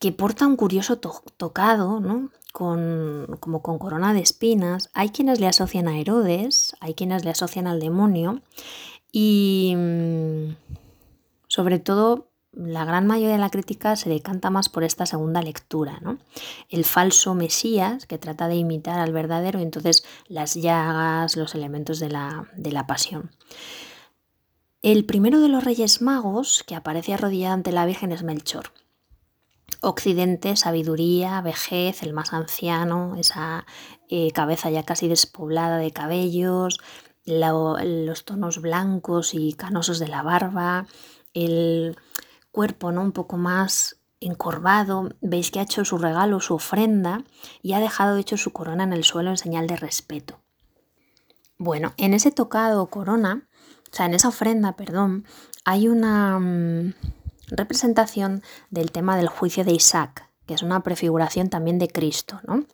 que 0.00 0.10
porta 0.10 0.46
un 0.46 0.56
curioso 0.56 0.98
tocado, 0.98 2.00
¿no? 2.00 2.30
con, 2.52 3.36
como 3.40 3.62
con 3.62 3.78
corona 3.78 4.12
de 4.12 4.20
espinas. 4.20 4.90
Hay 4.94 5.10
quienes 5.10 5.40
le 5.40 5.46
asocian 5.46 5.88
a 5.88 5.98
Herodes, 5.98 6.74
hay 6.80 6.94
quienes 6.94 7.24
le 7.24 7.30
asocian 7.30 7.66
al 7.66 7.80
demonio 7.80 8.40
y 9.12 9.74
mm, 9.76 10.56
sobre 11.46 11.78
todo 11.78 12.28
la 12.52 12.84
gran 12.84 13.06
mayoría 13.06 13.34
de 13.34 13.40
la 13.40 13.50
crítica 13.50 13.94
se 13.94 14.10
decanta 14.10 14.50
más 14.50 14.68
por 14.68 14.82
esta 14.82 15.06
segunda 15.06 15.40
lectura, 15.40 16.00
¿no? 16.00 16.18
El 16.68 16.84
falso 16.84 17.34
Mesías 17.34 18.06
que 18.06 18.18
trata 18.18 18.48
de 18.48 18.56
imitar 18.56 18.98
al 18.98 19.12
verdadero 19.12 19.60
y 19.60 19.62
entonces 19.62 20.04
las 20.26 20.54
llagas, 20.54 21.36
los 21.36 21.54
elementos 21.54 22.00
de 22.00 22.10
la, 22.10 22.48
de 22.56 22.72
la 22.72 22.88
pasión. 22.88 23.30
El 24.82 25.04
primero 25.04 25.40
de 25.40 25.48
los 25.48 25.62
Reyes 25.62 26.02
Magos 26.02 26.64
que 26.66 26.74
aparece 26.74 27.14
arrodillado 27.14 27.54
ante 27.54 27.70
la 27.70 27.86
Virgen 27.86 28.10
es 28.10 28.24
Melchor. 28.24 28.72
Occidente, 29.80 30.56
sabiduría, 30.56 31.40
vejez, 31.40 32.02
el 32.02 32.12
más 32.12 32.32
anciano, 32.32 33.16
esa 33.16 33.66
eh, 34.08 34.30
cabeza 34.32 34.70
ya 34.70 34.82
casi 34.82 35.08
despoblada 35.08 35.78
de 35.78 35.92
cabellos, 35.92 36.80
los 37.24 38.24
tonos 38.24 38.60
blancos 38.60 39.34
y 39.34 39.52
canosos 39.52 39.98
de 39.98 40.08
la 40.08 40.22
barba, 40.22 40.86
el 41.34 41.96
cuerpo 42.50 42.92
¿no? 42.92 43.02
un 43.02 43.12
poco 43.12 43.36
más 43.36 44.00
encorvado, 44.20 45.10
veis 45.20 45.50
que 45.50 45.60
ha 45.60 45.62
hecho 45.62 45.84
su 45.84 45.96
regalo, 45.96 46.40
su 46.40 46.54
ofrenda 46.54 47.24
y 47.62 47.72
ha 47.72 47.80
dejado 47.80 48.16
hecho 48.16 48.36
su 48.36 48.52
corona 48.52 48.84
en 48.84 48.92
el 48.92 49.04
suelo 49.04 49.30
en 49.30 49.38
señal 49.38 49.66
de 49.66 49.76
respeto. 49.76 50.40
Bueno, 51.56 51.94
en 51.96 52.14
ese 52.14 52.30
tocado 52.30 52.86
corona, 52.86 53.48
o 53.90 53.94
sea, 53.94 54.06
en 54.06 54.14
esa 54.14 54.28
ofrenda, 54.28 54.76
perdón, 54.76 55.24
hay 55.64 55.88
una... 55.88 56.38
Mm, 56.38 56.94
representación 57.50 58.42
del 58.70 58.92
tema 58.92 59.16
del 59.16 59.28
juicio 59.28 59.64
de 59.64 59.72
Isaac, 59.72 60.30
que 60.46 60.54
es 60.54 60.62
una 60.62 60.82
prefiguración 60.82 61.48
también 61.48 61.78
de 61.78 61.88
Cristo, 61.88 62.40
¿no? 62.46 62.64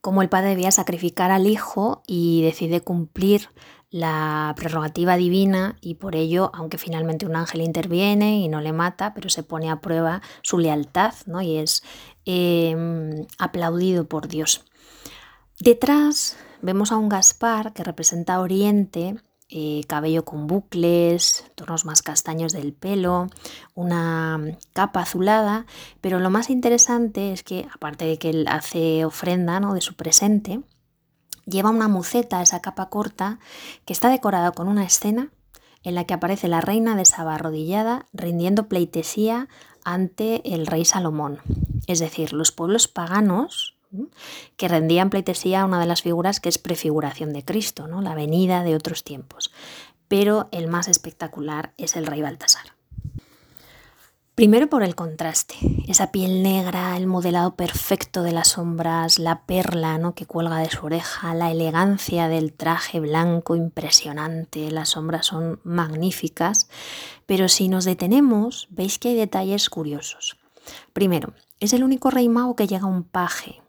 Como 0.00 0.22
el 0.22 0.28
padre 0.28 0.50
debía 0.50 0.72
sacrificar 0.72 1.30
al 1.30 1.46
hijo 1.46 2.02
y 2.08 2.42
decide 2.42 2.80
cumplir 2.80 3.48
la 3.92 4.54
prerrogativa 4.56 5.16
divina 5.16 5.76
y 5.80 5.94
por 5.94 6.16
ello, 6.16 6.50
aunque 6.54 6.78
finalmente 6.78 7.26
un 7.26 7.36
ángel 7.36 7.60
interviene 7.60 8.40
y 8.40 8.48
no 8.48 8.60
le 8.60 8.72
mata, 8.72 9.14
pero 9.14 9.28
se 9.28 9.42
pone 9.42 9.70
a 9.70 9.80
prueba 9.80 10.22
su 10.42 10.58
lealtad 10.58 11.14
¿no? 11.26 11.42
y 11.42 11.58
es 11.58 11.84
em, 12.24 13.26
aplaudido 13.38 14.08
por 14.08 14.28
Dios. 14.28 14.64
Detrás 15.60 16.36
vemos 16.62 16.90
a 16.90 16.96
un 16.96 17.10
Gaspar 17.10 17.74
que 17.74 17.84
representa 17.84 18.40
Oriente 18.40 19.16
eh, 19.54 19.82
cabello 19.86 20.24
con 20.24 20.46
bucles, 20.46 21.44
tonos 21.54 21.84
más 21.84 22.00
castaños 22.00 22.54
del 22.54 22.72
pelo, 22.72 23.28
una 23.74 24.40
capa 24.72 25.00
azulada, 25.02 25.66
pero 26.00 26.20
lo 26.20 26.30
más 26.30 26.48
interesante 26.48 27.32
es 27.34 27.42
que, 27.42 27.68
aparte 27.70 28.06
de 28.06 28.18
que 28.18 28.30
él 28.30 28.46
hace 28.48 29.04
ofrenda 29.04 29.60
¿no? 29.60 29.74
de 29.74 29.82
su 29.82 29.94
presente, 29.94 30.62
lleva 31.44 31.68
una 31.68 31.86
muceta, 31.86 32.40
esa 32.40 32.60
capa 32.60 32.88
corta, 32.88 33.40
que 33.84 33.92
está 33.92 34.08
decorada 34.08 34.52
con 34.52 34.68
una 34.68 34.84
escena 34.84 35.28
en 35.82 35.96
la 35.96 36.04
que 36.04 36.14
aparece 36.14 36.48
la 36.48 36.62
reina 36.62 36.96
de 36.96 37.04
Saba 37.04 37.34
arrodillada 37.34 38.06
rindiendo 38.14 38.68
pleitesía 38.68 39.48
ante 39.84 40.54
el 40.54 40.66
rey 40.66 40.86
Salomón. 40.86 41.40
Es 41.86 41.98
decir, 41.98 42.32
los 42.32 42.52
pueblos 42.52 42.88
paganos 42.88 43.76
que 44.56 44.68
rendían 44.68 45.10
pleitesía 45.10 45.62
a 45.62 45.64
una 45.64 45.80
de 45.80 45.86
las 45.86 46.02
figuras 46.02 46.40
que 46.40 46.48
es 46.48 46.58
prefiguración 46.58 47.32
de 47.32 47.44
Cristo, 47.44 47.88
¿no? 47.88 48.02
la 48.02 48.14
venida 48.14 48.62
de 48.62 48.74
otros 48.74 49.04
tiempos. 49.04 49.52
Pero 50.08 50.48
el 50.52 50.68
más 50.68 50.88
espectacular 50.88 51.72
es 51.78 51.96
el 51.96 52.06
rey 52.06 52.22
Baltasar. 52.22 52.74
Primero 54.34 54.66
por 54.68 54.82
el 54.82 54.94
contraste, 54.94 55.54
esa 55.88 56.10
piel 56.10 56.42
negra, 56.42 56.96
el 56.96 57.06
modelado 57.06 57.54
perfecto 57.54 58.22
de 58.22 58.32
las 58.32 58.48
sombras, 58.48 59.18
la 59.18 59.42
perla 59.42 59.98
¿no? 59.98 60.14
que 60.14 60.24
cuelga 60.24 60.56
de 60.58 60.70
su 60.70 60.86
oreja, 60.86 61.34
la 61.34 61.50
elegancia 61.50 62.28
del 62.28 62.54
traje 62.54 62.98
blanco 62.98 63.56
impresionante, 63.56 64.70
las 64.70 64.88
sombras 64.88 65.26
son 65.26 65.60
magníficas, 65.64 66.68
pero 67.26 67.48
si 67.48 67.68
nos 67.68 67.84
detenemos 67.84 68.68
veis 68.70 68.98
que 68.98 69.10
hay 69.10 69.16
detalles 69.16 69.68
curiosos. 69.68 70.38
Primero, 70.92 71.34
es 71.60 71.72
el 71.72 71.84
único 71.84 72.10
rey 72.10 72.28
mago 72.28 72.56
que 72.56 72.66
llega 72.66 72.84
a 72.84 72.90
un 72.90 73.04
paje, 73.04 73.61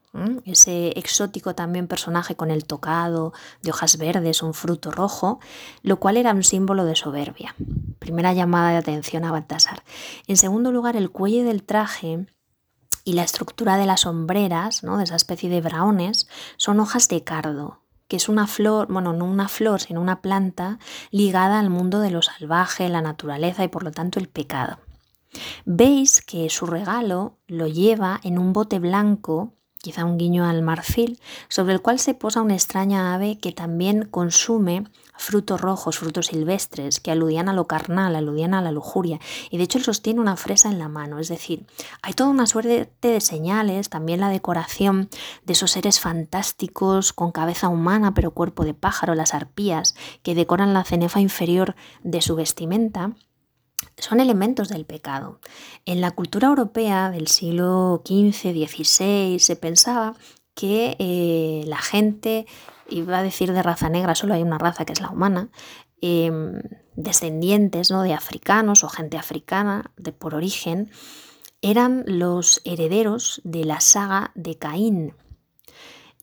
ese 0.46 0.90
exótico 0.98 1.56
también 1.56 1.88
personaje 1.88 2.36
con 2.36 2.52
el 2.52 2.66
tocado 2.66 3.34
de 3.62 3.72
hojas 3.72 3.98
verdes, 3.98 4.44
un 4.44 4.54
fruto 4.54 4.92
rojo, 4.92 5.40
lo 5.82 6.00
cual 6.00 6.18
era 6.18 6.34
un 6.34 6.44
símbolo 6.44 6.86
de 6.86 6.96
soberbia. 6.96 7.56
Primera 8.00 8.34
llamada 8.34 8.70
de 8.70 8.78
atención 8.78 9.26
a 9.26 9.32
Baltasar. 9.32 9.84
En 10.28 10.38
segundo 10.38 10.72
lugar, 10.72 10.96
el 10.96 11.10
cuello 11.10 11.44
del 11.44 11.64
traje 11.64 12.28
y 13.04 13.14
la 13.14 13.24
estructura 13.24 13.78
de 13.78 13.86
las 13.86 14.02
sombreras, 14.02 14.84
¿no? 14.84 14.98
de 14.98 15.06
esa 15.06 15.16
especie 15.16 15.50
de 15.50 15.62
braones, 15.62 16.28
son 16.58 16.80
hojas 16.80 17.08
de 17.08 17.24
cardo, 17.24 17.82
que 18.08 18.18
es 18.18 18.30
una 18.30 18.46
flor, 18.46 18.88
bueno, 18.92 19.14
no 19.14 19.26
una 19.26 19.48
flor, 19.48 19.82
sino 19.82 20.00
una 20.00 20.22
planta 20.22 20.78
ligada 21.10 21.60
al 21.60 21.70
mundo 21.70 22.00
de 22.00 22.12
lo 22.12 22.22
salvaje, 22.22 22.88
la 22.88 23.02
naturaleza 23.02 23.64
y 23.64 23.68
por 23.68 23.84
lo 23.84 23.92
tanto 23.92 24.20
el 24.20 24.30
pecado. 24.30 24.78
Veis 25.66 26.22
que 26.22 26.50
su 26.52 26.68
regalo 26.68 27.40
lo 27.48 27.68
lleva 27.68 28.20
en 28.24 28.38
un 28.38 28.54
bote 28.54 28.78
blanco 28.78 29.54
quizá 29.84 30.06
un 30.06 30.18
guiño 30.18 30.46
al 30.46 30.62
marfil, 30.62 31.20
sobre 31.50 31.74
el 31.74 31.82
cual 31.82 32.00
se 32.00 32.14
posa 32.14 32.42
una 32.42 32.54
extraña 32.54 33.14
ave 33.14 33.38
que 33.38 33.52
también 33.52 34.08
consume 34.10 34.86
frutos 35.18 35.60
rojos, 35.60 36.00
frutos 36.00 36.28
silvestres, 36.28 37.02
que 37.02 37.12
aludían 37.12 37.50
a 37.50 37.54
lo 37.54 37.68
carnal, 37.68 38.16
aludían 38.16 38.54
a 38.54 38.62
la 38.62 38.72
lujuria. 38.72 39.20
Y 39.50 39.58
de 39.58 39.66
hecho 39.66 39.78
él 39.78 39.84
sostiene 39.84 40.22
una 40.22 40.38
fresa 40.38 40.70
en 40.70 40.80
la 40.80 40.88
mano. 40.88 41.20
Es 41.20 41.28
decir, 41.28 41.66
hay 42.02 42.14
toda 42.14 42.30
una 42.30 42.48
suerte 42.48 42.90
de 43.02 43.20
señales, 43.20 43.90
también 43.90 44.22
la 44.22 44.30
decoración 44.30 45.10
de 45.44 45.52
esos 45.52 45.72
seres 45.72 46.00
fantásticos 46.00 47.12
con 47.12 47.34
cabeza 47.34 47.68
humana 47.68 48.14
pero 48.14 48.32
cuerpo 48.32 48.64
de 48.64 48.74
pájaro, 48.74 49.16
las 49.16 49.34
arpías, 49.34 49.96
que 50.24 50.34
decoran 50.34 50.74
la 50.74 50.86
cenefa 50.86 51.20
inferior 51.20 51.76
de 52.04 52.22
su 52.22 52.38
vestimenta 52.38 53.12
son 53.98 54.20
elementos 54.20 54.70
del 54.70 54.86
pecado. 54.86 55.40
En 55.86 56.02
la 56.02 56.12
cultura 56.12 56.48
europea 56.48 57.10
del 57.10 57.28
siglo 57.28 58.02
XV, 58.06 58.54
XVI 58.54 59.40
se 59.40 59.56
pensaba 59.56 60.16
que 60.56 60.96
eh, 61.00 61.64
la 61.68 61.78
gente, 61.78 62.46
iba 62.90 63.20
a 63.20 63.24
decir 63.24 63.54
de 63.54 63.64
raza 63.64 63.90
negra, 63.90 64.16
solo 64.16 64.34
hay 64.34 64.44
una 64.44 64.58
raza 64.58 64.86
que 64.86 64.94
es 64.94 65.02
la 65.02 65.10
humana, 65.10 65.50
em, 66.02 66.62
descendientes 66.96 67.92
¿no? 67.92 68.04
de 68.04 68.14
africanos 68.14 68.84
o 68.84 68.90
gente 68.90 69.18
africana 69.18 69.92
de, 69.98 70.12
por 70.12 70.36
origen, 70.36 70.92
eran 71.62 72.04
los 72.06 72.62
herederos 72.66 73.42
de 73.44 73.64
la 73.66 73.80
saga 73.80 74.32
de 74.36 74.58
Caín 74.58 75.14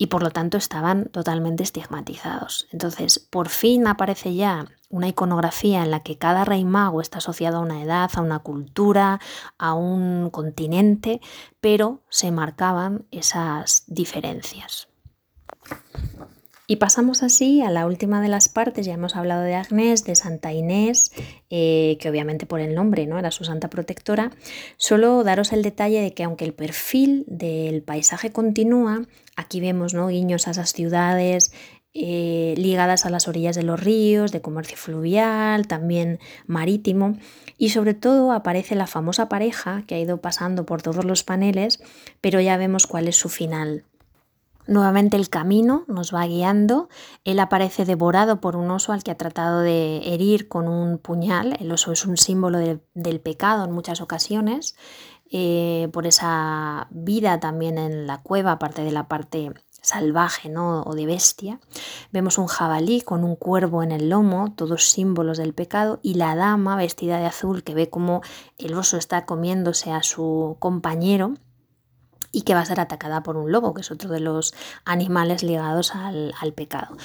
y 0.01 0.07
por 0.07 0.23
lo 0.23 0.31
tanto 0.31 0.57
estaban 0.57 1.11
totalmente 1.11 1.63
estigmatizados. 1.63 2.67
Entonces, 2.73 3.19
por 3.19 3.51
fin 3.51 3.87
aparece 3.87 4.35
ya 4.35 4.65
una 4.89 5.09
iconografía 5.09 5.83
en 5.83 5.91
la 5.91 6.01
que 6.03 6.17
cada 6.17 6.47
rey 6.47 6.65
mago 6.65 7.03
está 7.03 7.19
asociado 7.19 7.59
a 7.59 7.61
una 7.61 7.83
edad, 7.83 8.11
a 8.15 8.23
una 8.23 8.39
cultura, 8.39 9.21
a 9.59 9.75
un 9.75 10.31
continente, 10.31 11.21
pero 11.61 12.01
se 12.09 12.33
marcaban 12.33 13.05
esas 13.11 13.85
diferencias. 13.89 14.89
Y 16.71 16.77
pasamos 16.77 17.25
así 17.25 17.63
a 17.63 17.71
la 17.73 17.85
última 17.85 18.23
de 18.23 18.29
las 18.29 18.49
partes, 18.49 18.87
ya 18.87 18.95
hemos 18.95 19.17
hablado 19.17 19.43
de 19.43 19.57
Agnés, 19.57 20.05
de 20.05 20.15
Santa 20.15 20.53
Inés, 20.53 21.11
eh, 21.51 21.99
que 22.01 22.09
obviamente 22.09 22.47
por 22.47 22.61
el 22.61 22.77
nombre 22.77 23.09
¿no? 23.09 23.19
era 23.19 23.33
su 23.33 23.43
santa 23.43 23.69
protectora, 23.69 24.31
solo 24.77 25.25
daros 25.25 25.53
el 25.53 25.65
detalle 25.65 26.01
de 26.01 26.15
que 26.15 26.23
aunque 26.23 26.45
el 26.45 26.55
perfil 26.55 27.25
del 27.27 27.83
paisaje 27.83 28.31
continúa, 28.31 29.03
aquí 29.35 29.61
vemos 29.61 29.95
¿no? 29.95 30.07
guiños 30.07 30.47
a 30.47 30.53
esas 30.53 30.73
ciudades, 30.73 31.51
eh, 31.93 32.55
ligadas 32.57 33.05
a 33.05 33.11
las 33.11 33.27
orillas 33.27 33.57
de 33.57 33.65
los 33.65 33.81
ríos, 33.81 34.31
de 34.31 34.41
comercio 34.41 34.77
fluvial, 34.77 35.67
también 35.67 36.21
marítimo, 36.47 37.19
y 37.59 37.71
sobre 37.71 37.95
todo 37.95 38.31
aparece 38.31 38.77
la 38.77 38.87
famosa 38.87 39.29
pareja 39.29 39.83
que 39.89 39.97
ha 39.97 39.99
ido 39.99 40.21
pasando 40.21 40.67
por 40.67 40.83
todos 40.83 41.05
los 41.05 41.25
paneles, 41.25 41.83
pero 42.21 42.41
ya 42.41 42.57
vemos 42.59 42.87
cuál 42.87 43.09
es 43.09 43.17
su 43.17 43.29
final. 43.29 43.87
Nuevamente 44.71 45.17
el 45.17 45.29
camino 45.29 45.83
nos 45.89 46.15
va 46.15 46.25
guiando, 46.29 46.89
él 47.25 47.41
aparece 47.41 47.85
devorado 47.85 48.41
por 48.41 48.55
un 48.55 48.71
oso 48.71 48.93
al 48.93 49.03
que 49.03 49.11
ha 49.11 49.17
tratado 49.17 49.63
de 49.63 49.97
herir 50.15 50.47
con 50.47 50.69
un 50.69 50.99
puñal, 50.99 51.57
el 51.59 51.73
oso 51.73 51.91
es 51.91 52.07
un 52.07 52.17
símbolo 52.17 52.61
del 52.95 53.21
pecado 53.21 53.65
en 53.65 53.73
muchas 53.73 54.01
ocasiones, 54.01 54.77
eh, 55.29 55.89
por 55.93 56.07
esa 56.07 56.87
vida 56.91 57.41
también 57.41 57.79
en 57.79 58.07
la 58.07 58.19
cueva, 58.19 58.53
aparte 58.53 58.85
de 58.85 58.93
la 58.93 59.09
parte 59.09 59.53
salvaje 59.83 60.49
¿no? 60.49 60.83
o 60.83 60.95
de 60.95 61.05
bestia. 61.05 61.59
Vemos 62.13 62.39
un 62.39 62.47
jabalí 62.47 63.01
con 63.01 63.25
un 63.25 63.35
cuervo 63.35 63.83
en 63.83 63.91
el 63.91 64.09
lomo, 64.09 64.55
todos 64.55 64.89
símbolos 64.89 65.39
del 65.39 65.53
pecado, 65.53 65.99
y 66.01 66.15
la 66.15 66.37
dama 66.37 66.77
vestida 66.77 67.19
de 67.19 67.27
azul 67.27 67.65
que 67.65 67.75
ve 67.75 67.91
como 67.91 68.21
el 68.57 68.75
oso 68.75 68.99
está 68.99 69.27
comiéndose 69.27 69.91
a 69.91 70.05
su 70.05 70.59
compañero 70.61 71.35
y 72.33 72.43
que 72.43 72.55
va 72.55 72.61
a 72.61 72.67
ser 72.67 72.81
atacada 72.81 73.23
por 73.23 73.37
un 73.37 73.53
lobo, 73.53 73.75
que 73.75 73.81
es 73.81 73.91
otro 73.91 74.11
de 74.11 74.21
los 74.21 74.55
animales 74.85 75.43
ligados 75.43 75.95
al, 75.95 76.35
al 76.41 76.53
pecado 76.53 76.97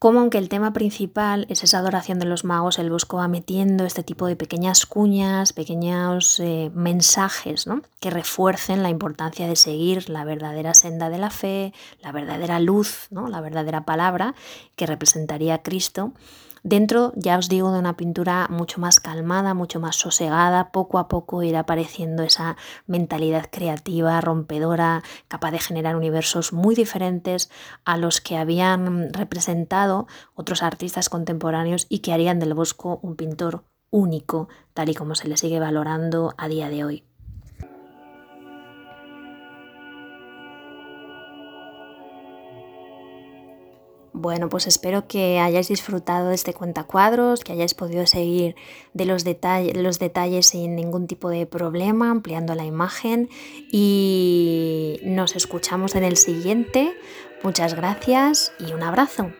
como 0.00 0.20
aunque 0.20 0.38
el 0.38 0.48
tema 0.48 0.72
principal 0.72 1.44
es 1.50 1.62
esa 1.62 1.76
adoración 1.76 2.18
de 2.18 2.24
los 2.24 2.42
magos, 2.42 2.78
el 2.78 2.88
Bosco 2.88 3.18
va 3.18 3.28
metiendo 3.28 3.84
este 3.84 4.02
tipo 4.02 4.26
de 4.26 4.34
pequeñas 4.34 4.86
cuñas, 4.86 5.52
pequeños 5.52 6.40
eh, 6.40 6.70
mensajes 6.74 7.66
¿no? 7.66 7.82
que 8.00 8.08
refuercen 8.08 8.82
la 8.82 8.88
importancia 8.88 9.46
de 9.46 9.56
seguir 9.56 10.08
la 10.08 10.24
verdadera 10.24 10.72
senda 10.72 11.10
de 11.10 11.18
la 11.18 11.28
fe, 11.28 11.74
la 12.00 12.12
verdadera 12.12 12.60
luz, 12.60 13.08
¿no? 13.10 13.28
la 13.28 13.42
verdadera 13.42 13.84
palabra 13.84 14.34
que 14.74 14.86
representaría 14.86 15.56
a 15.56 15.62
Cristo 15.62 16.14
Dentro, 16.62 17.12
ya 17.16 17.38
os 17.38 17.48
digo, 17.48 17.72
de 17.72 17.78
una 17.78 17.96
pintura 17.96 18.46
mucho 18.50 18.80
más 18.80 19.00
calmada, 19.00 19.54
mucho 19.54 19.80
más 19.80 19.96
sosegada, 19.96 20.72
poco 20.72 20.98
a 20.98 21.08
poco 21.08 21.42
irá 21.42 21.60
apareciendo 21.60 22.22
esa 22.22 22.56
mentalidad 22.86 23.46
creativa, 23.50 24.20
rompedora, 24.20 25.02
capaz 25.28 25.52
de 25.52 25.58
generar 25.58 25.96
universos 25.96 26.52
muy 26.52 26.74
diferentes 26.74 27.50
a 27.84 27.96
los 27.96 28.20
que 28.20 28.36
habían 28.36 29.12
representado 29.12 30.06
otros 30.34 30.62
artistas 30.62 31.08
contemporáneos 31.08 31.86
y 31.88 32.00
que 32.00 32.12
harían 32.12 32.38
del 32.38 32.54
Bosco 32.54 33.00
un 33.02 33.16
pintor 33.16 33.64
único, 33.90 34.48
tal 34.74 34.90
y 34.90 34.94
como 34.94 35.14
se 35.14 35.28
le 35.28 35.36
sigue 35.36 35.60
valorando 35.60 36.34
a 36.36 36.48
día 36.48 36.68
de 36.68 36.84
hoy. 36.84 37.09
Bueno, 44.12 44.48
pues 44.48 44.66
espero 44.66 45.06
que 45.06 45.38
hayáis 45.38 45.68
disfrutado 45.68 46.30
de 46.30 46.34
este 46.34 46.52
cuentacuadros, 46.52 47.44
que 47.44 47.52
hayáis 47.52 47.74
podido 47.74 48.06
seguir 48.06 48.56
de 48.92 49.04
los, 49.04 49.24
los 49.74 49.98
detalles 49.98 50.46
sin 50.46 50.74
ningún 50.74 51.06
tipo 51.06 51.28
de 51.28 51.46
problema, 51.46 52.10
ampliando 52.10 52.54
la 52.54 52.64
imagen 52.64 53.28
y 53.70 54.98
nos 55.04 55.36
escuchamos 55.36 55.94
en 55.94 56.02
el 56.02 56.16
siguiente. 56.16 56.92
Muchas 57.44 57.74
gracias 57.74 58.52
y 58.58 58.72
un 58.72 58.82
abrazo. 58.82 59.30